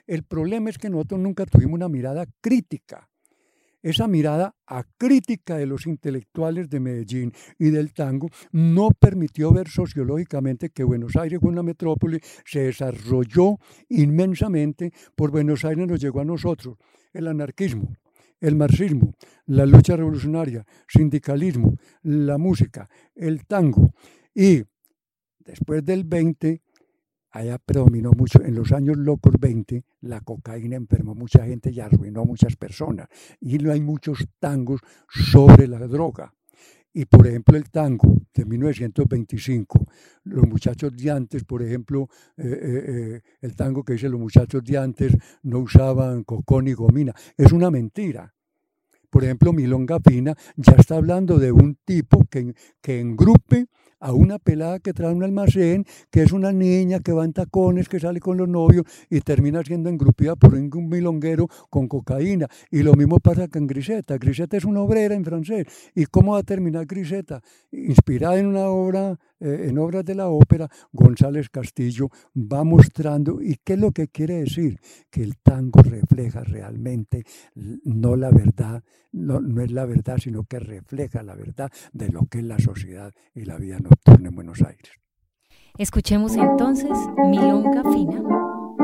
El 0.07 0.23
problema 0.23 0.69
es 0.69 0.77
que 0.77 0.89
nosotros 0.89 1.19
nunca 1.19 1.45
tuvimos 1.45 1.75
una 1.75 1.89
mirada 1.89 2.25
crítica 2.39 3.10
esa 3.81 4.07
mirada 4.07 4.55
acrítica 4.65 5.57
de 5.57 5.65
los 5.65 5.87
intelectuales 5.87 6.69
de 6.69 6.79
Medellín 6.79 7.33
y 7.57 7.69
del 7.69 7.93
tango 7.93 8.29
no 8.51 8.89
permitió 8.91 9.51
ver 9.51 9.67
sociológicamente 9.67 10.69
que 10.69 10.83
Buenos 10.83 11.15
Aires 11.15 11.39
fue 11.41 11.49
una 11.49 11.63
metrópoli, 11.63 12.19
se 12.45 12.61
desarrolló 12.61 13.57
inmensamente, 13.89 14.91
por 15.15 15.31
Buenos 15.31 15.65
Aires 15.65 15.87
nos 15.87 15.99
llegó 15.99 16.21
a 16.21 16.25
nosotros 16.25 16.77
el 17.13 17.27
anarquismo, 17.27 17.93
el 18.39 18.55
marxismo, 18.55 19.13
la 19.45 19.65
lucha 19.65 19.95
revolucionaria, 19.95 20.65
sindicalismo, 20.87 21.77
la 22.03 22.37
música, 22.37 22.89
el 23.15 23.45
tango. 23.45 23.93
Y 24.33 24.63
después 25.39 25.83
del 25.85 26.03
20 26.05 26.61
allá 27.31 27.57
predominó 27.57 28.11
mucho, 28.11 28.41
en 28.43 28.55
los 28.55 28.71
años 28.71 28.97
locos 28.97 29.33
20, 29.39 29.83
la 30.01 30.21
cocaína 30.21 30.75
enfermó 30.75 31.15
mucha 31.15 31.45
gente 31.45 31.71
y 31.71 31.79
arruinó 31.79 32.25
muchas 32.25 32.55
personas. 32.55 33.07
Y 33.39 33.57
no 33.57 33.71
hay 33.71 33.81
muchos 33.81 34.27
tangos 34.39 34.81
sobre 35.09 35.67
la 35.67 35.79
droga. 35.87 36.33
Y 36.93 37.05
por 37.05 37.25
ejemplo 37.25 37.57
el 37.57 37.69
tango 37.69 38.17
de 38.33 38.45
1925, 38.45 39.87
los 40.25 40.45
muchachos 40.45 40.95
de 40.95 41.09
antes, 41.09 41.45
por 41.45 41.63
ejemplo, 41.63 42.09
eh, 42.35 42.43
eh, 42.43 42.83
eh, 42.87 43.21
el 43.39 43.55
tango 43.55 43.83
que 43.83 43.93
dice 43.93 44.09
los 44.09 44.19
muchachos 44.19 44.61
de 44.63 44.77
antes 44.77 45.15
no 45.43 45.59
usaban 45.59 46.23
cocón 46.23 46.67
y 46.67 46.73
gomina, 46.73 47.13
es 47.37 47.51
una 47.53 47.71
mentira. 47.71 48.33
Por 49.09 49.23
ejemplo, 49.23 49.53
Milonga 49.53 49.99
Fina 49.99 50.35
ya 50.55 50.73
está 50.73 50.95
hablando 50.95 51.37
de 51.37 51.51
un 51.51 51.77
tipo 51.85 52.25
que, 52.29 52.53
que 52.81 52.99
engrupe 52.99 53.67
a 54.01 54.11
una 54.11 54.39
pelada 54.39 54.79
que 54.79 54.93
trae 54.93 55.13
un 55.13 55.23
almacén, 55.23 55.85
que 56.09 56.23
es 56.23 56.33
una 56.33 56.51
niña 56.51 56.99
que 56.99 57.13
va 57.13 57.23
en 57.23 57.33
tacones, 57.33 57.87
que 57.87 57.99
sale 57.99 58.19
con 58.19 58.35
los 58.37 58.49
novios 58.49 58.85
y 59.09 59.21
termina 59.21 59.63
siendo 59.63 59.89
engrupida 59.89 60.35
por 60.35 60.53
un 60.55 60.69
milonguero 60.89 61.47
con 61.69 61.87
cocaína. 61.87 62.47
Y 62.69 62.83
lo 62.83 62.93
mismo 62.93 63.19
pasa 63.19 63.47
con 63.47 63.67
Griseta. 63.67 64.17
Griseta 64.17 64.57
es 64.57 64.65
una 64.65 64.81
obrera 64.81 65.15
en 65.15 65.23
francés. 65.23 65.67
¿Y 65.95 66.05
cómo 66.05 66.33
va 66.33 66.39
a 66.39 66.43
terminar 66.43 66.85
Griseta? 66.85 67.41
Inspirada 67.71 68.37
en 68.39 68.47
una 68.47 68.67
obra 68.67 69.17
eh, 69.41 69.67
en 69.67 69.77
obras 69.79 70.05
de 70.05 70.15
la 70.15 70.29
ópera, 70.29 70.69
González 70.91 71.49
Castillo 71.49 72.09
va 72.35 72.63
mostrando, 72.63 73.41
¿y 73.41 73.57
qué 73.63 73.73
es 73.73 73.79
lo 73.79 73.91
que 73.91 74.07
quiere 74.07 74.41
decir? 74.41 74.79
Que 75.09 75.23
el 75.23 75.37
tango 75.37 75.81
refleja 75.81 76.43
realmente 76.43 77.23
no 77.55 78.15
la 78.15 78.29
verdad, 78.29 78.83
no, 79.11 79.41
no 79.41 79.61
es 79.61 79.71
la 79.71 79.85
verdad, 79.85 80.17
sino 80.17 80.43
que 80.43 80.59
refleja 80.59 81.23
la 81.23 81.35
verdad 81.35 81.71
de 81.91 82.09
lo 82.09 82.27
que 82.27 82.39
es 82.39 82.45
la 82.45 82.59
sociedad 82.59 83.11
y 83.33 83.45
la 83.45 83.57
vida 83.57 83.79
nocturna 83.79 84.29
en 84.29 84.35
Buenos 84.35 84.61
Aires. 84.61 84.91
Escuchemos 85.77 86.35
entonces 86.35 86.91
Milonga 87.29 87.83
Fina 87.91 88.21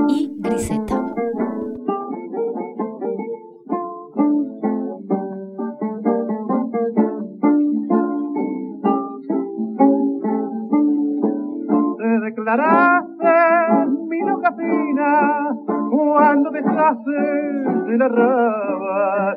y 0.09 0.31
Griseta. 0.39 0.96
Declaraste 12.47 13.35
mi 14.07 14.19
loca 14.23 14.51
fina 14.55 15.56
cuando 16.17 16.49
dejaste 16.49 17.11
de 17.11 17.97
la 17.97 18.07
raba 18.07 19.35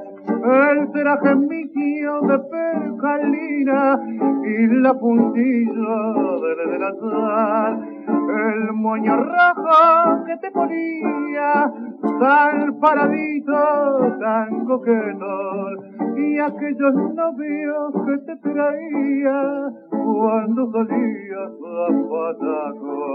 el 0.73 0.90
traje 0.93 1.35
mío 1.35 2.21
de 2.23 2.38
percalina 2.38 4.01
y 4.45 4.66
la 4.81 4.95
puntilla 4.95 5.97
del 6.43 6.71
delantal 6.71 7.73
el 8.09 8.73
moño 8.73 9.14
rojo 9.16 10.25
que 10.25 10.37
te 10.38 10.51
ponía 10.53 11.71
tan 12.19 12.81
paradito, 12.81 14.16
tan 14.19 14.64
coqueto 14.64 15.71
y 16.16 16.38
aquellos 16.38 16.95
novios 17.14 17.93
que 18.07 18.19
te 18.27 18.37
traía 18.37 19.71
cuando 19.90 20.73
salías 20.73 21.53
a 21.66 21.88
pataco. 22.11 23.11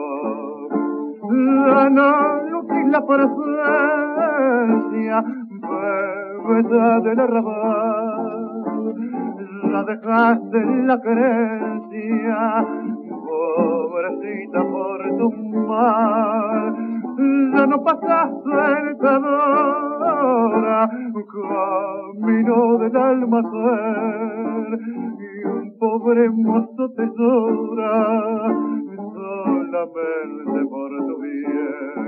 La 1.28 1.90
no 1.90 2.45
y 2.45 2.45
la 2.92 3.06
presencia, 3.06 3.36
bebeta 6.46 7.00
del 7.02 7.20
arrabal, 7.20 8.96
la 9.72 9.84
dejaste 9.84 10.58
en 10.58 10.88
la 10.88 11.00
creencia, 11.02 12.66
pobrecita 13.26 14.64
por 14.64 15.18
tu 15.18 15.32
mal, 15.68 16.76
ya 17.54 17.68
no 17.68 17.84
pasaste 17.84 18.52
el 18.82 18.98
calor, 18.98 20.66
camino 21.36 22.78
del 22.78 22.96
almacén, 22.96 24.70
y 25.20 25.48
un 25.48 25.78
pobre 25.80 26.30
mozo 26.30 26.90
te 26.96 27.06
llora, 27.18 27.94
solamente 29.14 30.60
por 30.70 30.92
tu 31.08 31.16
bien. 31.22 32.05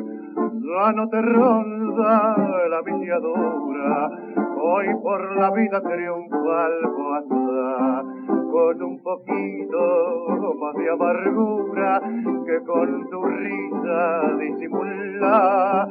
Ya 0.67 0.91
no 0.91 1.07
te 1.07 1.21
ronda 1.21 2.35
la 2.69 2.81
viciadura, 2.81 4.11
hoy 4.61 4.87
por 5.01 5.37
la 5.37 5.49
vida 5.51 5.79
triunfal 5.79 6.73
pasa, 6.97 8.03
con 8.51 8.83
un 8.83 9.01
poquito 9.01 10.55
más 10.59 10.75
de 10.75 10.89
amargura 10.89 12.01
que 12.45 12.59
con 12.65 13.09
tu 13.09 13.23
risa 13.23 14.33
disimula, 14.39 15.87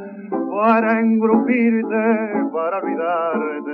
para 0.50 1.00
engrupirte, 1.00 2.44
para 2.52 2.76
olvidarte 2.76 3.72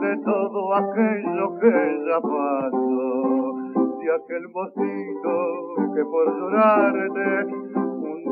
de 0.00 0.16
todo 0.24 0.74
aquello 0.76 1.58
que 1.60 2.04
ya 2.08 2.20
pasó. 2.22 3.52
De 4.00 4.14
aquel 4.14 4.48
mocito 4.48 5.92
que 5.94 6.04
por 6.04 6.38
llorarte 6.38 7.85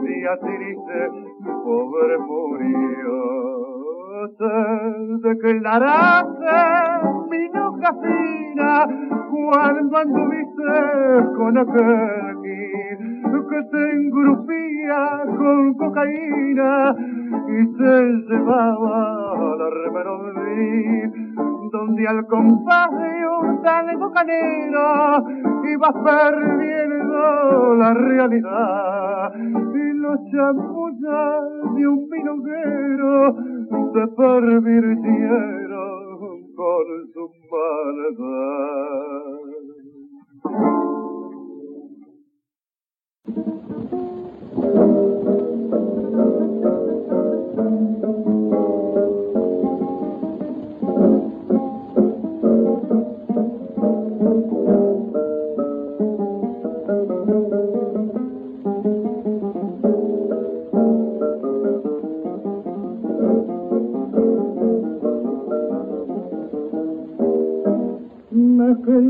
día 0.04 0.36
triste 0.40 1.10
pobre 1.64 2.18
murió. 2.18 3.18
Te 4.38 5.28
declaraste 5.28 6.56
mi 7.30 7.48
noja 7.48 7.92
fina 8.02 8.86
cuando 9.30 9.96
anduviste 9.98 11.34
con 11.36 11.58
aquel 11.58 12.34
que 13.48 13.62
te 13.70 13.90
engrupía 13.92 15.24
con 15.36 15.74
cocaína 15.74 16.94
y 17.48 17.66
te 17.76 18.12
llevaba 18.28 19.32
a 19.32 19.56
la 19.56 19.70
remerondir 19.70 21.12
donde 21.70 22.08
al 22.08 22.26
compás 22.26 22.90
de 22.90 23.28
un 23.28 23.62
tango 23.62 24.10
canero 24.12 25.24
iba 25.64 25.92
perdiendo 26.04 27.74
la 27.76 27.94
realidad 27.94 29.32
y 30.14 30.16
los 30.16 30.30
champullas 30.30 31.74
de 31.74 31.86
un 31.86 32.08
milonguero 32.08 33.34
se 33.92 34.06
pervirtieron 34.16 35.74
con 36.54 36.84
su 37.12 37.24
que 44.62 45.13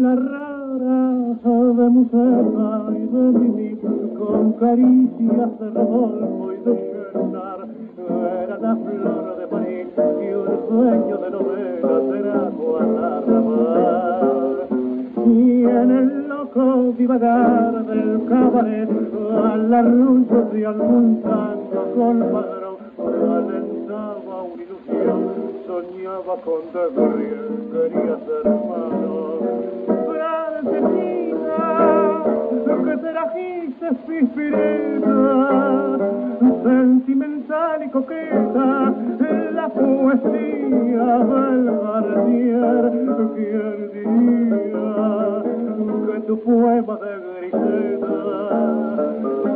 la 0.04 0.14
rara 0.16 1.02
de 1.42 1.88
Museta 1.88 2.70
y 2.90 3.06
de 3.06 3.22
Mimi 3.38 3.70
con 4.18 4.52
caricias 4.52 5.58
de 5.58 5.70
Rodolfo 5.70 6.52
y 6.52 6.56
de 6.56 6.74
Chernar 7.12 7.60
era 8.44 8.56
la 8.58 8.76
flor 8.76 9.36
de 9.38 9.46
París 9.46 9.88
y 9.96 10.28
un 10.34 10.48
sueño 10.68 11.16
de 11.16 11.30
novela 11.30 11.94
será 12.10 12.40
Guanarrabal 12.50 13.86
y 15.26 15.64
en 15.64 15.90
el 15.90 16.28
loco 16.28 16.64
divagar 16.98 17.86
del 17.86 18.26
cabaret 18.28 18.90
al 19.42 19.72
arrullo 19.72 20.40
de 20.52 20.66
algún 20.66 21.22
tango 21.22 21.82
con 21.96 22.18
padrón 22.30 22.76
alentaba 23.38 24.42
una 24.42 24.62
ilusión 24.62 25.20
soñaba 25.66 26.34
con 26.44 26.60
Gabriel 26.74 27.54
quería 27.72 28.16
ser 28.26 28.44
hermano 28.44 29.53
que 32.84 32.96
trajiste 32.96 33.86
espirita, 33.86 35.18
sentimental 36.62 37.84
y 37.84 37.88
coqueta, 37.90 38.94
la 39.54 39.68
poesía 39.68 41.18
del 41.30 41.64
Garnier, 41.80 42.84
¿quién 43.34 43.78
diría 43.92 44.56
que 44.62 45.33
tu 46.26 46.38
poema 46.40 46.96
de 46.96 47.12
griseta 47.40 48.08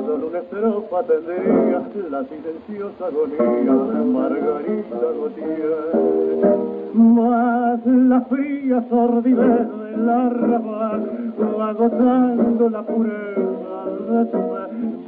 solo 0.07 0.27
una 0.27 0.39
estrofa 0.39 1.03
tendría 1.05 1.83
la 2.11 2.25
silenciosa 2.25 3.07
agonía 3.07 3.73
de 3.73 4.05
Margarita 4.05 4.97
Gautier? 5.01 6.49
Más 6.95 7.87
la 7.87 8.21
fría 8.23 8.85
sordidez 8.89 9.69
del 9.95 10.09
arrabal 10.09 11.19
agotando 11.61 12.71
la 12.71 12.83
pureza 12.83 13.85
de 14.09 14.25
tu 14.27 14.39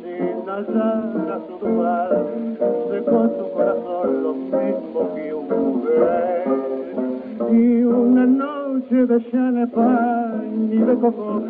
sin 0.02 0.48
hallar 0.48 1.40
su 1.46 1.66
dual, 1.66 2.26
secó 2.90 3.30
su 3.38 3.52
corazón 3.54 4.22
lo 4.22 4.34
mismo 4.34 5.14
que 5.14 5.34
un 5.34 5.82
bebé. 5.84 6.59
Y 7.50 7.82
una 7.82 8.26
noche 8.26 9.06
de 9.06 9.30
champagne 9.30 10.74
y 10.74 10.78
de 10.78 10.94
coco 11.00 11.42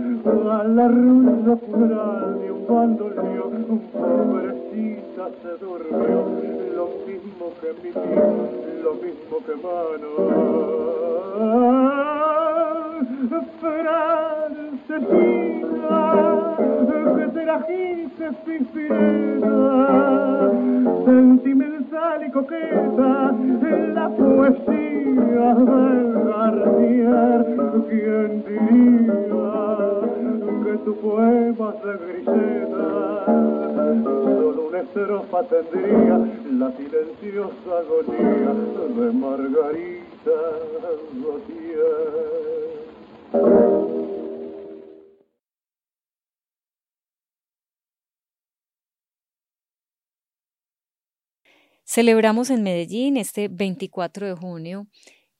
a 0.50 0.64
la 0.64 0.88
ruina 0.88 1.56
funeral 1.56 2.40
de 2.40 2.50
un 2.50 2.66
bandoneón, 2.66 3.80
pobrecita 3.92 5.28
se 5.42 5.52
durmió, 5.62 6.24
lo 6.74 6.86
mismo 7.06 7.52
que 7.60 7.68
mi 7.82 7.90
tío, 7.92 8.48
lo 8.82 8.92
mismo 8.94 9.36
que 9.44 9.54
mano. 9.56 10.10
Francesina, 13.60 14.96
que 17.16 17.26
te 17.28 17.44
la 17.46 17.58
pispirena, 18.44 19.68
sentimental 21.04 22.26
y 22.26 22.30
coqueta, 22.30 23.34
la 23.94 24.08
poesía 24.10 25.54
del 25.54 26.06
Garnier, 26.24 27.44
¿quién 27.88 28.30
diría 28.46 29.54
que 30.64 30.74
tu 30.84 30.92
poema 30.96 31.68
de 31.84 31.92
griseta 32.06 32.88
solo 34.04 34.60
una 34.68 34.80
estrofa 34.80 35.42
tendría 35.44 36.16
la 36.58 36.68
silenciosa 36.72 37.70
agonía 37.78 38.52
de 38.96 39.06
Margarita 39.12 40.38
Gautier? 41.22 42.69
Celebramos 51.84 52.50
en 52.50 52.62
Medellín 52.62 53.16
este 53.16 53.48
24 53.48 54.26
de 54.26 54.34
junio 54.34 54.86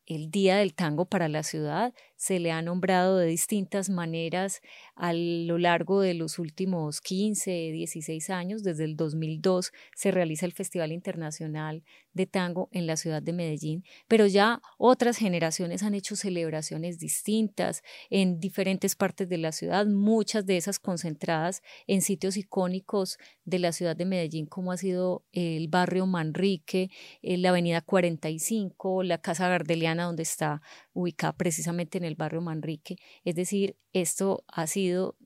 el 0.07 0.31
Día 0.31 0.57
del 0.57 0.75
Tango 0.75 1.05
para 1.05 1.29
la 1.29 1.43
ciudad. 1.43 1.95
Se 2.21 2.39
le 2.39 2.53
ha 2.53 2.61
nombrado 2.61 3.17
de 3.17 3.25
distintas 3.25 3.89
maneras 3.89 4.61
a 4.95 5.15
lo 5.15 5.57
largo 5.57 6.03
de 6.03 6.13
los 6.13 6.39
últimos 6.39 7.01
15, 7.01 7.51
16 7.51 8.29
años. 8.29 8.63
Desde 8.63 8.85
el 8.85 8.95
2002 8.95 9.73
se 9.97 10.11
realiza 10.11 10.45
el 10.45 10.53
Festival 10.53 10.93
Internacional 10.93 11.83
de 12.13 12.27
Tango 12.27 12.69
en 12.73 12.87
la 12.87 12.97
ciudad 12.97 13.23
de 13.23 13.33
Medellín, 13.33 13.85
pero 14.07 14.27
ya 14.27 14.61
otras 14.77 15.17
generaciones 15.17 15.83
han 15.83 15.95
hecho 15.95 16.15
celebraciones 16.15 16.99
distintas 16.99 17.83
en 18.11 18.39
diferentes 18.39 18.97
partes 18.97 19.29
de 19.31 19.39
la 19.39 19.53
ciudad, 19.53 19.87
muchas 19.87 20.45
de 20.45 20.59
esas 20.59 20.79
concentradas 20.79 21.63
en 21.87 22.03
sitios 22.03 22.37
icónicos 22.37 23.17
de 23.47 23.61
la 23.61 23.73
ciudad 23.73 23.97
de 23.97 24.05
Medellín, 24.05 24.45
como 24.45 24.73
ha 24.73 24.77
sido 24.77 25.25
el 25.33 25.69
barrio 25.69 26.07
Manrique, 26.07 26.91
eh, 27.23 27.39
la 27.39 27.49
avenida 27.49 27.81
45, 27.81 29.05
la 29.05 29.19
Casa 29.19 29.49
Gardeliana, 29.49 30.05
donde 30.05 30.25
está 30.25 30.61
ubicada 31.01 31.33
precisamente 31.33 31.99
en 31.99 32.05
el 32.05 32.15
barrio 32.15 32.41
Manrique. 32.41 32.97
Es 33.25 33.35
decir, 33.35 33.77
esto 33.93 34.45
ha 34.49 34.67
sido 34.67 35.17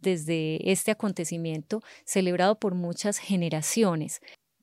desde 0.00 0.70
este 0.70 0.90
acontecimiento 0.90 1.82
celebrado 2.04 2.58
por 2.58 2.74
muchas 2.74 3.18
generaciones. 3.18 4.20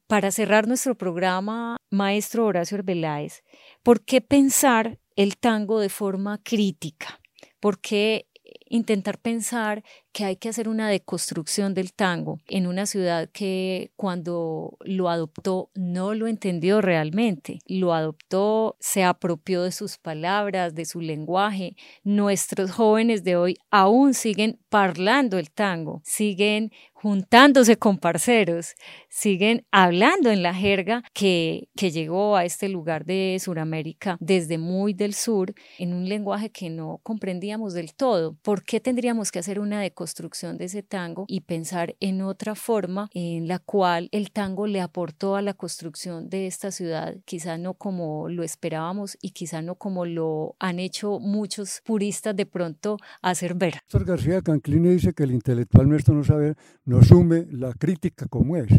Para 0.08 0.32
cerrar 0.32 0.68
nuestro 0.68 0.96
programa, 0.96 1.78
maestro 1.90 2.46
Horacio 2.46 2.78
Arbeláez, 2.78 3.44
¿por 3.84 4.04
qué 4.06 4.22
pensar 4.22 5.00
el 5.16 5.38
tango 5.38 5.80
de 5.80 5.90
forma 5.90 6.42
crítica? 6.44 7.20
¿Por 7.60 7.80
qué 7.80 8.28
intentar 8.68 9.18
pensar 9.18 9.84
que 10.12 10.26
hay 10.26 10.38
que 10.38 10.50
hacer 10.50 10.70
una 10.70 10.90
deconstrucción 10.90 11.74
del 11.74 11.94
tango 11.94 12.40
en 12.48 12.68
una 12.68 12.86
ciudad 12.86 13.30
que 13.32 13.92
cuando 13.96 14.78
lo 14.82 15.10
adoptó 15.10 15.70
no 15.76 16.14
lo 16.14 16.28
entendió 16.28 16.82
realmente, 16.82 17.60
lo 17.68 17.94
adoptó, 17.94 18.78
se 18.80 19.04
apropió 19.04 19.64
de 19.64 19.72
sus 19.72 19.98
palabras, 19.98 20.74
de 20.74 20.86
su 20.86 21.02
lenguaje. 21.02 21.76
Nuestros 22.04 22.72
jóvenes 22.72 23.24
de 23.24 23.36
hoy 23.36 23.58
aún 23.72 24.14
siguen 24.14 24.60
parlando 24.70 25.38
el 25.38 25.52
tango, 25.52 26.02
siguen 26.04 26.72
juntándose 27.06 27.78
con 27.78 28.00
parceros, 28.00 28.74
siguen 29.10 29.64
hablando 29.70 30.32
en 30.32 30.42
la 30.42 30.56
jerga 30.56 31.04
que, 31.14 31.70
que 31.76 31.92
llegó 31.92 32.36
a 32.36 32.46
este 32.46 32.68
lugar 32.68 33.06
de 33.06 33.38
Sudamérica 33.40 34.18
desde 34.20 34.58
muy 34.58 34.96
del 34.96 35.14
sur 35.14 35.54
en 35.78 35.94
un 35.94 36.10
lenguaje 36.10 36.50
que 36.50 36.72
no 36.72 37.00
comprendíamos 37.04 37.76
del 37.76 37.94
todo. 37.94 38.36
¿Por 38.42 38.64
qué 38.64 38.80
tendríamos 38.80 39.32
que 39.32 39.38
hacer 39.38 39.60
una 39.60 39.82
deconstrucción? 39.82 40.16
construcción 40.16 40.58
de 40.58 40.66
ese 40.66 40.82
tango 40.82 41.26
y 41.28 41.42
pensar 41.42 41.96
en 42.00 42.22
otra 42.22 42.56
forma 42.56 43.10
en 43.14 43.48
la 43.48 43.60
cual 43.60 44.08
el 44.12 44.32
tango 44.32 44.66
le 44.66 44.80
aportó 44.80 45.36
a 45.36 45.42
la 45.42 45.54
construcción 45.54 46.30
de 46.30 46.48
esta 46.48 46.72
ciudad, 46.72 47.18
quizá 47.26 47.58
no 47.58 47.74
como 47.74 48.30
lo 48.30 48.44
esperábamos 48.44 49.18
y 49.22 49.32
quizá 49.32 49.62
no 49.62 49.76
como 49.76 50.06
lo 50.06 50.56
han 50.58 50.80
hecho 50.80 51.20
muchos 51.20 51.82
puristas 51.84 52.36
de 52.36 52.46
pronto 52.46 52.98
hacer 53.22 53.56
ver. 53.56 53.76
Héctor 53.84 54.06
García 54.06 54.42
Canclini 54.42 54.90
dice 54.90 55.14
que 55.14 55.24
el 55.24 55.32
intelectual 55.32 55.90
nuestro 55.90 56.14
no 56.14 56.24
sabe, 56.24 56.56
sume 57.02 57.48
la 57.52 57.74
crítica 57.74 58.28
como 58.28 58.58
es 58.58 58.72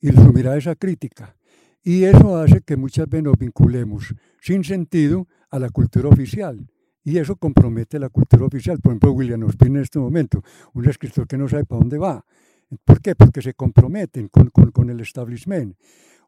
y 0.00 0.08
sumirá 0.08 0.56
esa 0.56 0.74
crítica. 0.74 1.36
Y 1.82 2.04
eso 2.04 2.36
hace 2.36 2.60
que 2.60 2.76
muchas 2.76 3.08
veces 3.08 3.24
nos 3.24 3.38
vinculemos 3.38 4.14
sin 4.40 4.64
sentido 4.64 5.26
a 5.50 5.58
la 5.58 5.70
cultura 5.70 6.08
oficial 6.08 6.66
y 7.04 7.18
eso 7.18 7.36
compromete 7.36 7.98
la 7.98 8.10
cultura 8.10 8.44
oficial. 8.44 8.78
Por 8.80 8.92
ejemplo, 8.92 9.12
William 9.12 9.42
Ospin 9.44 9.76
en 9.76 9.82
este 9.82 9.98
momento, 9.98 10.42
un 10.74 10.88
escritor 10.88 11.26
que 11.26 11.38
no 11.38 11.48
sabe 11.48 11.64
para 11.64 11.80
dónde 11.80 11.98
va. 11.98 12.24
¿Por 12.84 13.00
qué? 13.00 13.14
Porque 13.14 13.40
se 13.40 13.54
comprometen 13.54 14.28
con, 14.28 14.50
con, 14.50 14.70
con 14.72 14.90
el 14.90 15.00
establishment. 15.00 15.74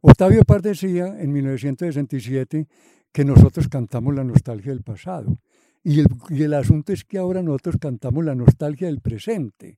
Octavio 0.00 0.42
Paz 0.44 0.62
decía 0.62 1.20
en 1.20 1.32
1967 1.32 2.66
que 3.12 3.24
nosotros 3.24 3.68
cantamos 3.68 4.14
la 4.14 4.24
nostalgia 4.24 4.72
del 4.72 4.82
pasado. 4.82 5.38
Y 5.82 6.00
el, 6.00 6.06
y 6.30 6.42
el 6.42 6.54
asunto 6.54 6.92
es 6.92 7.04
que 7.04 7.18
ahora 7.18 7.42
nosotros 7.42 7.76
cantamos 7.78 8.24
la 8.24 8.34
nostalgia 8.34 8.86
del 8.86 9.00
presente. 9.00 9.76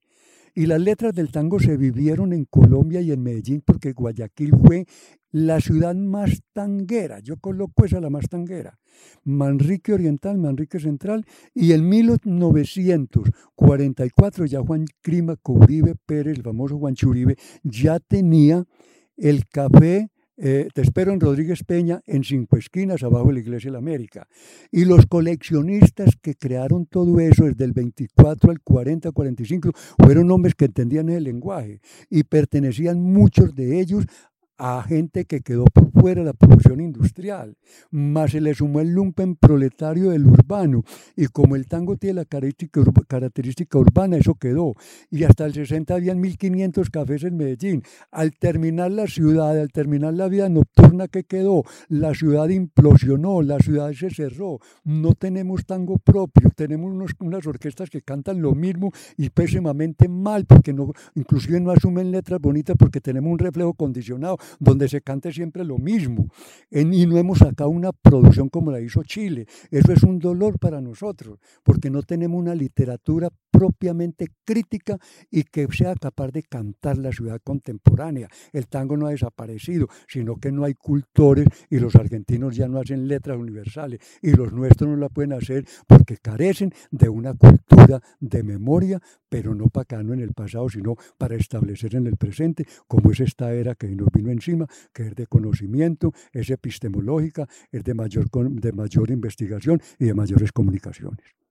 Y 0.55 0.67
las 0.67 0.81
letras 0.81 1.15
del 1.15 1.31
tango 1.31 1.59
se 1.59 1.79
vivieron 1.79 2.35
en 2.35 2.45
Colombia 2.45 3.01
y 3.01 3.11
en 3.11 3.23
Medellín 3.23 3.63
porque 3.65 3.93
Guayaquil 3.93 4.53
fue 4.63 4.85
la 5.31 5.59
ciudad 5.61 5.95
más 5.95 6.43
tanguera. 6.53 7.21
Yo 7.21 7.39
coloco 7.39 7.87
esa 7.87 8.01
la 8.01 8.11
más 8.11 8.29
tanguera. 8.29 8.79
Manrique 9.25 9.95
Oriental, 9.95 10.37
Manrique 10.37 10.79
Central. 10.79 11.25
Y 11.55 11.73
en 11.73 11.89
1944 11.89 14.45
ya 14.45 14.61
Juan 14.61 14.85
Crima 15.01 15.37
Uribe 15.43 15.95
Pérez, 16.05 16.37
el 16.37 16.43
famoso 16.43 16.77
Juan 16.79 16.95
Churibe, 16.95 17.39
ya 17.63 17.99
tenía 17.99 18.67
el 19.17 19.47
café 19.47 20.11
eh, 20.45 20.67
te 20.75 20.83
espero 20.83 21.13
en 21.13 21.21
Rodríguez 21.21 21.63
Peña, 21.63 22.03
en 22.05 22.25
Cinco 22.25 22.57
Esquinas, 22.57 23.05
abajo 23.05 23.29
de 23.29 23.35
la 23.35 23.39
Iglesia 23.39 23.69
de 23.69 23.75
la 23.75 23.79
América. 23.79 24.27
Y 24.73 24.85
los 24.87 25.07
coleccionistas 25.07 26.17
que 26.21 26.35
crearon 26.35 26.87
todo 26.87 27.21
eso 27.21 27.45
desde 27.45 27.65
el 27.65 27.71
24 27.71 28.51
al 28.51 28.61
40, 28.61 29.13
45, 29.13 29.71
fueron 30.03 30.33
hombres 30.33 30.57
que 30.57 30.65
entendían 30.65 31.11
el 31.11 31.23
lenguaje 31.23 31.81
y 32.11 32.25
pertenecían 32.25 33.01
muchos 33.01 33.55
de 33.55 33.79
ellos 33.79 34.05
a 34.65 34.81
gente 34.85 35.25
que 35.25 35.41
quedó 35.41 35.65
por 35.65 35.91
fuera 35.91 36.21
de 36.21 36.27
la 36.27 36.35
producción 36.35 36.81
industrial, 36.81 37.57
más 37.91 38.31
se 38.31 38.41
le 38.41 38.55
sumó 38.55 38.79
el 38.79 38.95
lumpen 38.95 39.35
proletario 39.35 40.11
del 40.11 40.25
urbano, 40.25 40.85
y 41.17 41.27
como 41.27 41.57
el 41.57 41.67
tango 41.67 41.97
tiene 41.97 42.21
la 42.21 42.25
característica, 42.25 43.79
urbana, 43.79 44.19
eso 44.19 44.37
quedó, 44.37 44.75
y 45.11 45.25
hasta 45.25 45.47
el 45.47 45.55
60 45.55 45.93
habían 45.93 46.21
1500 46.21 46.91
cafés 46.91 47.25
en 47.25 47.37
Medellín. 47.37 47.83
Al 48.13 48.37
terminar 48.37 48.93
la 48.93 49.09
ciudad, 49.09 49.59
al 49.59 49.73
terminar 49.73 50.15
la 50.15 50.29
vida 50.29 50.49
nocturna 50.49 51.09
que 51.09 51.25
quedó, 51.25 51.65
la 51.89 52.15
ciudad 52.15 52.49
implosionó, 52.49 53.43
la 53.43 53.59
ciudad 53.59 53.93
se 53.93 54.11
cerró, 54.11 54.61
no 54.85 55.17
tenemos 55.17 55.67
tango 55.67 55.99
propio, 55.99 56.51
tenemos 56.55 57.13
unas 57.19 57.47
orquestas 57.49 57.91
que 57.91 58.03
cantan 58.03 58.41
lo 58.41 58.55
mismo 58.55 58.93
y 59.17 59.29
pésimamente 59.31 60.07
mal, 60.07 60.47
porque 60.47 60.73
no, 60.73 60.93
inclusive 61.17 61.59
no 61.59 61.73
asumen 61.73 62.13
letras 62.13 62.41
bonitas 62.41 62.77
porque 62.79 63.01
tenemos 63.01 63.33
un 63.33 63.39
reflejo 63.41 63.75
condicionado 63.75 64.39
donde 64.59 64.89
se 64.89 65.01
cante 65.01 65.33
siempre 65.33 65.65
lo 65.65 65.79
mismo. 65.79 66.29
y 66.71 67.07
no 67.07 67.19
hemos 67.19 67.39
sacado 67.39 67.71
una 67.71 67.93
producción 67.93 68.49
como 68.49 68.71
la 68.71 68.81
hizo 68.81 69.03
Chile. 69.03 69.47
Eso 69.71 69.93
es 69.93 70.03
un 70.03 70.19
dolor 70.19 70.59
para 70.59 70.81
nosotros, 70.81 71.39
porque 71.63 71.91
no 71.91 72.03
tenemos 72.03 72.39
una 72.39 72.55
literatura 72.55 73.31
propiamente 73.53 74.33
crítica 74.45 74.99
y 75.31 75.45
que 75.45 75.69
sea 75.71 75.95
capaz 75.95 76.33
de 76.33 76.43
cantar 76.43 76.99
la 76.99 77.13
ciudad 77.13 77.41
contemporánea. 77.45 78.29
El 78.53 78.67
tango 78.67 78.97
no 78.97 79.07
ha 79.07 79.11
desaparecido, 79.11 79.89
sino 80.09 80.37
que 80.37 80.51
no 80.51 80.65
hay 80.65 80.75
cultores 80.75 81.47
y 81.71 81.79
los 81.79 81.95
argentinos 81.95 82.57
ya 82.57 82.67
no 82.67 82.81
hacen 82.81 83.07
letras 83.07 83.39
universales 83.39 84.01
y 84.23 84.33
los 84.33 84.53
nuestros 84.53 84.91
no 84.91 84.97
la 84.97 85.09
pueden 85.09 85.35
hacer 85.35 85.65
porque 85.87 86.17
carecen 86.17 86.73
de 86.91 87.09
una 87.09 87.35
cultura 87.35 88.03
de 88.19 88.43
memoria, 88.43 89.01
pero 89.29 89.55
no 89.55 89.67
para 89.67 90.03
no 90.03 90.15
en 90.15 90.21
el 90.21 90.33
pasado, 90.33 90.69
sino 90.69 90.97
para 91.19 91.37
establecer 91.37 91.95
en 91.95 92.07
el 92.07 92.17
presente, 92.17 92.67
como 92.89 93.11
es 93.11 93.21
esta 93.21 93.53
era 93.53 93.75
que 93.75 93.89
nos 93.89 94.09
vino 94.13 94.31
encima, 94.31 94.67
que 94.93 95.09
es 95.09 95.15
de 95.15 95.27
conocimiento, 95.27 96.13
es 96.33 96.49
epistemológica, 96.51 97.47
es 97.71 97.85
de 97.85 97.95
mayor, 97.95 98.31
de 98.31 98.73
mayor 98.73 99.11
investigación 99.11 99.81
y 99.99 100.07
de 100.07 100.15
mayores 100.15 100.53
comunicaciones. 100.53 101.42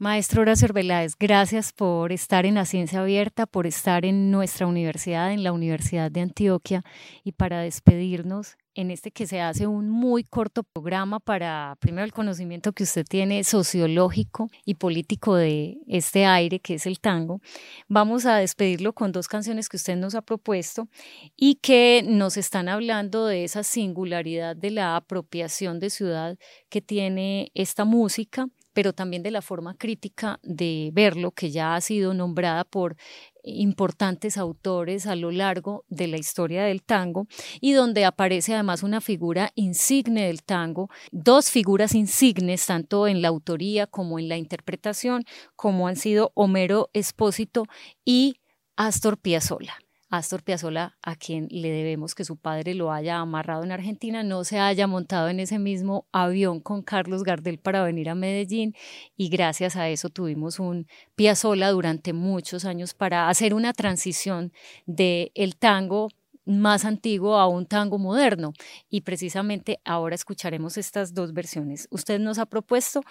Maestro 0.00 0.42
Horacio 0.42 0.68
Veláez, 0.72 1.16
gracias 1.18 1.72
por 1.72 2.12
estar 2.12 2.46
en 2.46 2.54
la 2.54 2.66
Ciencia 2.66 3.00
Abierta, 3.00 3.46
por 3.46 3.66
estar 3.66 4.04
en 4.04 4.30
nuestra 4.30 4.68
universidad, 4.68 5.32
en 5.32 5.42
la 5.42 5.50
Universidad 5.50 6.08
de 6.08 6.20
Antioquia, 6.20 6.84
y 7.24 7.32
para 7.32 7.62
despedirnos 7.62 8.56
en 8.76 8.92
este 8.92 9.10
que 9.10 9.26
se 9.26 9.40
hace 9.40 9.66
un 9.66 9.90
muy 9.90 10.22
corto 10.22 10.62
programa 10.62 11.18
para, 11.18 11.76
primero, 11.80 12.04
el 12.04 12.12
conocimiento 12.12 12.72
que 12.72 12.84
usted 12.84 13.04
tiene 13.04 13.42
sociológico 13.42 14.48
y 14.64 14.74
político 14.74 15.34
de 15.34 15.78
este 15.88 16.26
aire 16.26 16.60
que 16.60 16.74
es 16.74 16.86
el 16.86 17.00
tango. 17.00 17.40
Vamos 17.88 18.24
a 18.24 18.36
despedirlo 18.36 18.92
con 18.92 19.10
dos 19.10 19.26
canciones 19.26 19.68
que 19.68 19.78
usted 19.78 19.96
nos 19.96 20.14
ha 20.14 20.22
propuesto 20.22 20.86
y 21.34 21.56
que 21.56 22.04
nos 22.06 22.36
están 22.36 22.68
hablando 22.68 23.26
de 23.26 23.42
esa 23.42 23.64
singularidad 23.64 24.54
de 24.54 24.70
la 24.70 24.94
apropiación 24.94 25.80
de 25.80 25.90
ciudad 25.90 26.38
que 26.68 26.80
tiene 26.80 27.50
esta 27.54 27.84
música 27.84 28.46
pero 28.78 28.92
también 28.92 29.24
de 29.24 29.32
la 29.32 29.42
forma 29.42 29.74
crítica 29.74 30.38
de 30.44 30.90
verlo, 30.92 31.32
que 31.32 31.50
ya 31.50 31.74
ha 31.74 31.80
sido 31.80 32.14
nombrada 32.14 32.62
por 32.62 32.94
importantes 33.42 34.38
autores 34.38 35.08
a 35.08 35.16
lo 35.16 35.32
largo 35.32 35.84
de 35.88 36.06
la 36.06 36.16
historia 36.16 36.62
del 36.62 36.84
tango 36.84 37.26
y 37.60 37.72
donde 37.72 38.04
aparece 38.04 38.54
además 38.54 38.84
una 38.84 39.00
figura 39.00 39.50
insigne 39.56 40.28
del 40.28 40.44
tango, 40.44 40.90
dos 41.10 41.50
figuras 41.50 41.92
insignes 41.96 42.66
tanto 42.66 43.08
en 43.08 43.20
la 43.20 43.26
autoría 43.26 43.88
como 43.88 44.20
en 44.20 44.28
la 44.28 44.36
interpretación, 44.36 45.24
como 45.56 45.88
han 45.88 45.96
sido 45.96 46.30
Homero 46.36 46.88
Espósito 46.92 47.64
y 48.04 48.36
Astor 48.76 49.18
Piazzolla. 49.18 49.76
Astor 50.10 50.42
Piazzolla, 50.42 50.96
a 51.02 51.16
quien 51.16 51.48
le 51.50 51.70
debemos 51.70 52.14
que 52.14 52.24
su 52.24 52.36
padre 52.36 52.74
lo 52.74 52.90
haya 52.92 53.18
amarrado 53.18 53.62
en 53.62 53.72
Argentina, 53.72 54.22
no 54.22 54.42
se 54.42 54.58
haya 54.58 54.86
montado 54.86 55.28
en 55.28 55.38
ese 55.38 55.58
mismo 55.58 56.06
avión 56.12 56.60
con 56.60 56.82
Carlos 56.82 57.24
Gardel 57.24 57.58
para 57.58 57.82
venir 57.82 58.08
a 58.08 58.14
Medellín 58.14 58.74
y 59.16 59.28
gracias 59.28 59.76
a 59.76 59.88
eso 59.90 60.08
tuvimos 60.08 60.60
un 60.60 60.86
Piazzolla 61.14 61.70
durante 61.70 62.14
muchos 62.14 62.64
años 62.64 62.94
para 62.94 63.28
hacer 63.28 63.52
una 63.52 63.74
transición 63.74 64.52
del 64.86 65.30
el 65.34 65.56
tango 65.56 66.08
más 66.46 66.86
antiguo 66.86 67.36
a 67.36 67.46
un 67.46 67.66
tango 67.66 67.98
moderno 67.98 68.54
y 68.88 69.02
precisamente 69.02 69.78
ahora 69.84 70.14
escucharemos 70.14 70.78
estas 70.78 71.12
dos 71.12 71.34
versiones. 71.34 71.86
Usted 71.90 72.18
nos 72.18 72.38
ha 72.38 72.46
propuesto 72.46 73.02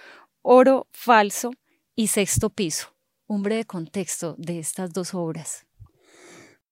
Oro 0.41 0.88
Falso 0.91 1.52
y 1.95 2.08
Sexto 2.08 2.50
Piso. 2.50 2.95
Un 3.28 3.43
breve 3.43 3.66
contexto 3.66 4.34
de 4.39 4.58
estas 4.58 4.93
dos 4.93 5.14
obras 5.14 5.66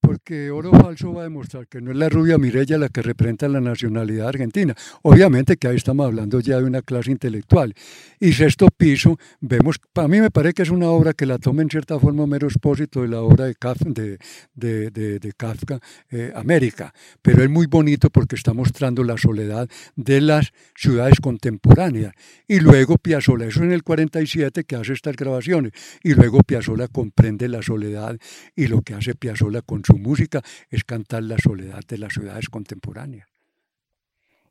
porque 0.06 0.52
Oro 0.52 0.72
Falso 0.72 1.14
va 1.14 1.22
a 1.22 1.24
demostrar 1.24 1.68
que 1.68 1.82
no 1.82 1.92
es 1.92 1.98
la 1.98 2.10
rubia 2.10 2.38
Mirella 2.38 2.78
la 2.78 2.90
que 2.90 3.02
representa 3.02 3.48
la 3.48 3.60
nacionalidad 3.60 4.28
argentina. 4.28 4.76
Obviamente 5.02 5.58
que 5.58 5.68
ahí 5.68 5.76
estamos 5.76 6.06
hablando 6.06 6.40
ya 6.40 6.58
de 6.58 6.64
una 6.64 6.82
clase 6.82 7.12
intelectual. 7.12 7.74
Y 8.20 8.34
Sexto 8.34 8.68
Piso, 8.76 9.18
vemos, 9.42 9.80
para 9.94 10.08
mí 10.08 10.22
me 10.22 10.30
parece 10.30 10.54
que 10.54 10.64
es 10.64 10.70
una 10.70 10.90
obra 10.90 11.14
que 11.14 11.26
la 11.26 11.40
toma 11.40 11.64
en 11.64 11.70
cierta 11.70 12.00
forma 12.00 12.28
mero 12.28 12.48
expósito 12.48 13.02
de 13.02 13.08
la 13.08 13.22
obra 13.22 13.46
de 13.46 13.56
Kafka, 13.56 13.90
de, 13.90 14.20
de, 14.54 15.34
Kafka 15.36 15.80
eh, 16.12 16.32
América, 16.36 16.94
pero 17.22 17.44
es 17.44 17.50
muy 17.50 17.66
bonito 17.66 18.10
porque 18.10 18.36
está 18.36 18.54
mostrando 18.54 19.04
la 19.04 19.18
soledad 19.18 19.68
de 19.96 20.22
las 20.22 20.54
ciudades 20.76 21.20
contemporáneas. 21.20 22.14
Y 22.48 22.60
luego 22.60 22.98
Piazzolla, 22.98 23.48
eso 23.48 23.64
en 23.64 23.72
el 23.72 23.84
47 23.84 24.64
que 24.66 24.76
hace 24.76 24.94
estas 24.94 25.16
grabaciones, 25.16 25.72
y 26.04 26.14
luego 26.14 26.42
Piazzolla 26.44 26.88
comprende 26.88 27.50
la 27.50 27.62
soledad 27.62 28.18
y 28.56 28.68
lo 28.68 28.82
que 28.82 28.94
hace 28.94 29.16
Piazzolla 29.16 29.62
con 29.62 29.84
su 29.84 29.95
música 29.98 30.42
es 30.70 30.84
cantar 30.84 31.24
la 31.24 31.38
soledad 31.38 31.82
de 31.88 31.98
las 31.98 32.14
ciudades 32.14 32.50
contemporáneas. 32.50 33.28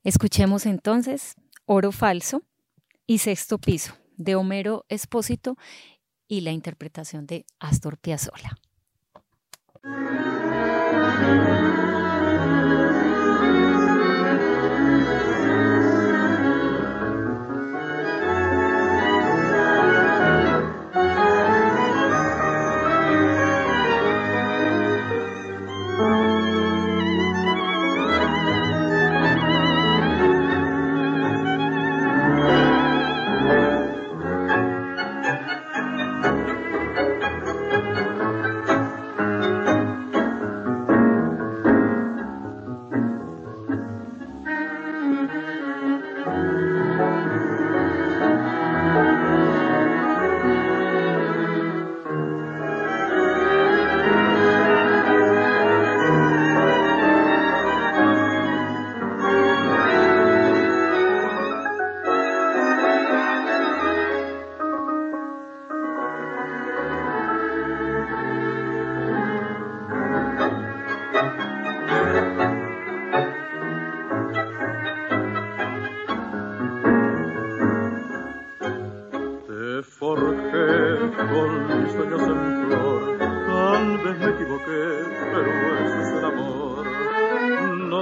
Escuchemos 0.02 0.66
entonces 0.66 1.34
Oro 1.66 1.92
Falso 1.92 2.42
y 3.06 3.18
Sexto 3.18 3.58
Piso 3.58 3.94
de 4.16 4.34
Homero 4.34 4.84
Espósito 4.88 5.56
y 6.28 6.42
la 6.42 6.52
interpretación 6.52 7.26
de 7.26 7.46
Astor 7.58 7.98
Piazzolla. 7.98 8.56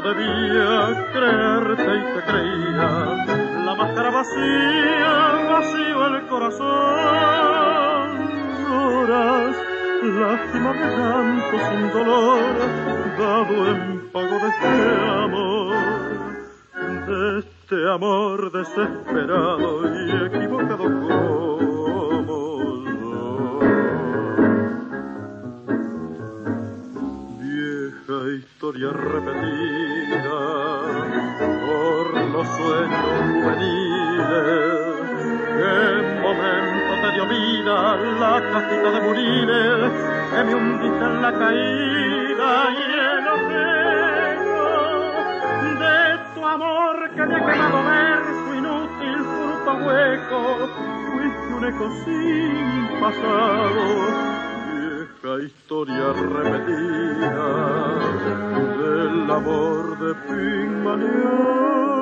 debía 0.03 1.11
creerte 1.13 1.91
y 1.97 2.03
te 2.15 2.21
creía. 2.27 2.89
La 3.65 3.75
máscara 3.75 4.11
vacía, 4.11 5.13
vacío 5.51 6.07
el 6.07 6.27
corazón. 6.29 8.07
Lloras, 8.63 9.57
lástima 10.03 10.73
de 10.73 10.89
tanto 10.97 11.55
sin 11.69 11.83
dolor, 11.93 12.55
dado 13.19 13.57
en 13.71 14.11
pago 14.13 14.37
de 14.39 14.49
este 14.49 14.73
amor. 15.25 15.75
De 17.07 17.39
este 17.39 17.91
amor 17.91 18.53
desesperado 18.53 19.69
y 19.87 20.11
equivocado 20.27 20.85
historia 28.73 28.93
repetida 28.93 30.41
por 31.67 32.05
los 32.31 32.47
sueños 32.49 33.21
juveniles. 33.33 34.23
En 35.61 36.23
momento 36.23 36.93
te 37.03 37.09
dio 37.13 37.25
vida 37.29 37.97
la 38.19 38.41
casita 38.51 38.91
de 38.91 39.01
Muriles, 39.01 39.93
que 40.31 40.45
me 40.45 40.55
hundiste 40.55 41.05
en 41.05 41.23
la 41.23 41.33
caída 41.33 42.51
y 42.71 42.83
el 42.93 43.29
apego 43.37 44.63
de 45.81 45.97
tu 46.35 46.47
amor 46.47 47.11
que 47.15 47.27
me 47.27 47.35
ha 47.35 47.39
quemado 47.39 47.79
ver 47.85 48.23
su 48.25 48.55
inútil 48.55 49.19
fruto 49.33 49.73
hueco. 49.85 50.41
Fuiste 51.13 51.55
un 51.55 51.65
eco 51.65 51.91
sin 52.05 53.01
pasado 53.01 54.32
historia 55.45 56.13
repetida 56.13 57.49
del 58.79 59.31
amor 59.31 59.99
de 59.99 60.15
Pigmalión. 60.27 62.02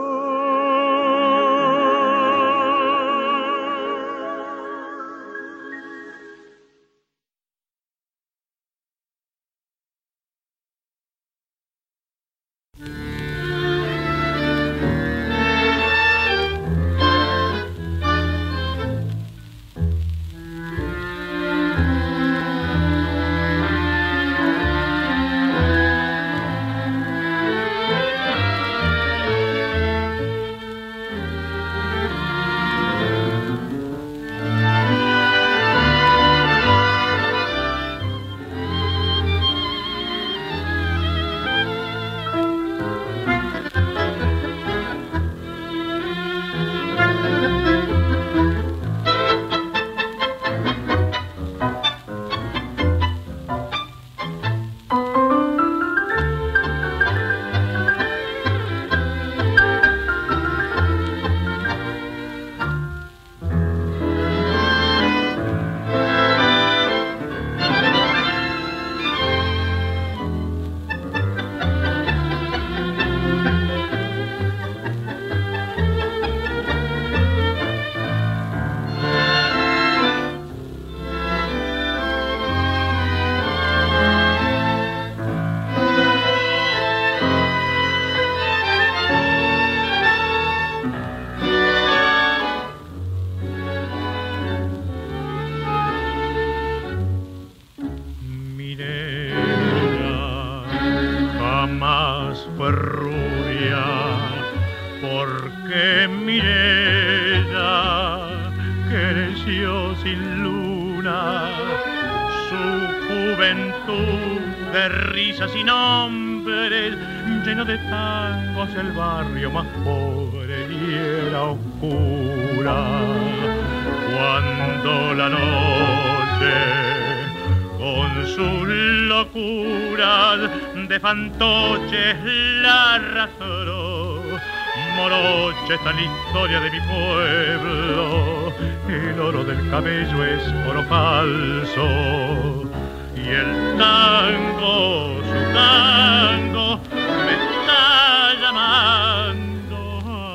Moroche 135.71 135.75
está 135.75 135.93
la 135.93 136.01
historia 136.01 136.59
de 136.59 136.69
mi 136.69 136.81
pueblo, 136.81 138.53
el 138.89 139.19
oro 139.19 139.43
del 139.43 139.69
cabello 139.69 140.25
es 140.25 140.43
oro 140.67 140.83
falso. 140.83 142.69
Y 143.15 143.29
el 143.29 143.77
tango, 143.77 145.21
su 145.23 145.53
tango, 145.53 146.79
me 147.25 147.33
está 147.33 148.33
llamando 148.41 149.77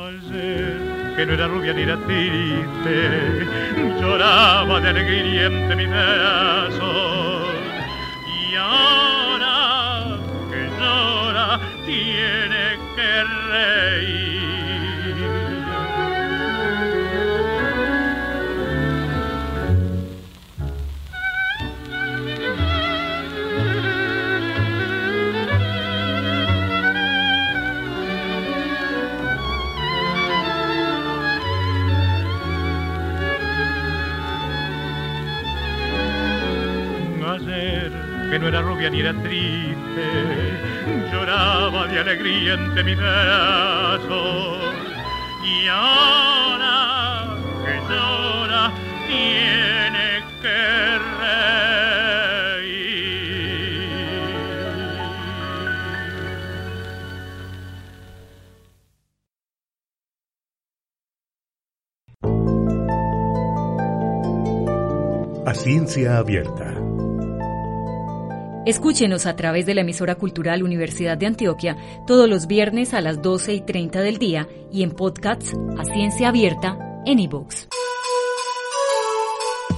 ayer, 0.07 1.13
que 1.15 1.25
no 1.25 1.33
era 1.33 1.47
rubia 1.47 1.73
ni 1.73 1.81
era 1.83 1.97
triste, 1.97 3.47
lloraba 4.01 4.79
de 4.79 4.89
alegría 4.89 5.45
entre 5.47 5.75
mis 5.75 5.89
brazos. 5.89 7.26
No 38.47 38.57
era 38.57 38.61
rubia 38.61 38.89
ni 38.89 39.01
era 39.01 39.13
triste, 39.13 40.05
lloraba 41.11 41.85
de 41.87 41.99
alegría 41.99 42.53
entre 42.53 42.83
mis 42.85 42.97
brazos. 42.97 44.57
Y 45.43 45.67
ahora 45.67 47.35
que 47.65 47.93
llora, 47.93 48.71
tiene 49.07 50.23
que. 50.41 50.87
A 65.45 65.53
ciencia 65.53 66.17
abierta. 66.17 66.76
Escúchenos 68.67 69.25
a 69.27 69.37
través 69.37 69.65
de 69.65 69.73
la 69.73 69.79
emisora 69.79 70.15
cultural 70.15 70.61
Universidad 70.61 71.17
de 71.17 71.25
Antioquia 71.25 71.77
todos 72.05 72.27
los 72.27 72.47
viernes 72.47 72.93
a 72.93 72.99
las 72.99 73.21
12 73.21 73.53
y 73.53 73.61
30 73.61 74.01
del 74.01 74.17
día 74.17 74.49
y 74.73 74.83
en 74.83 74.91
podcasts 74.91 75.53
a 75.77 75.85
ciencia 75.85 76.27
abierta 76.27 76.77
en 77.05 77.19
iVoox. 77.19 77.69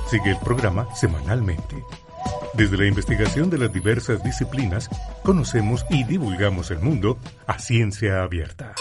Sigue 0.09 0.31
el 0.31 0.39
programa 0.43 0.87
semanalmente. 0.95 1.75
Desde 2.55 2.77
la 2.77 2.87
investigación 2.87 3.51
de 3.51 3.59
las 3.59 3.71
diversas 3.71 4.23
disciplinas, 4.23 4.89
conocemos 5.21 5.85
y 5.91 6.03
divulgamos 6.03 6.71
el 6.71 6.79
mundo 6.79 7.19
a 7.45 7.59
ciencia 7.59 8.23
abierta. 8.23 8.73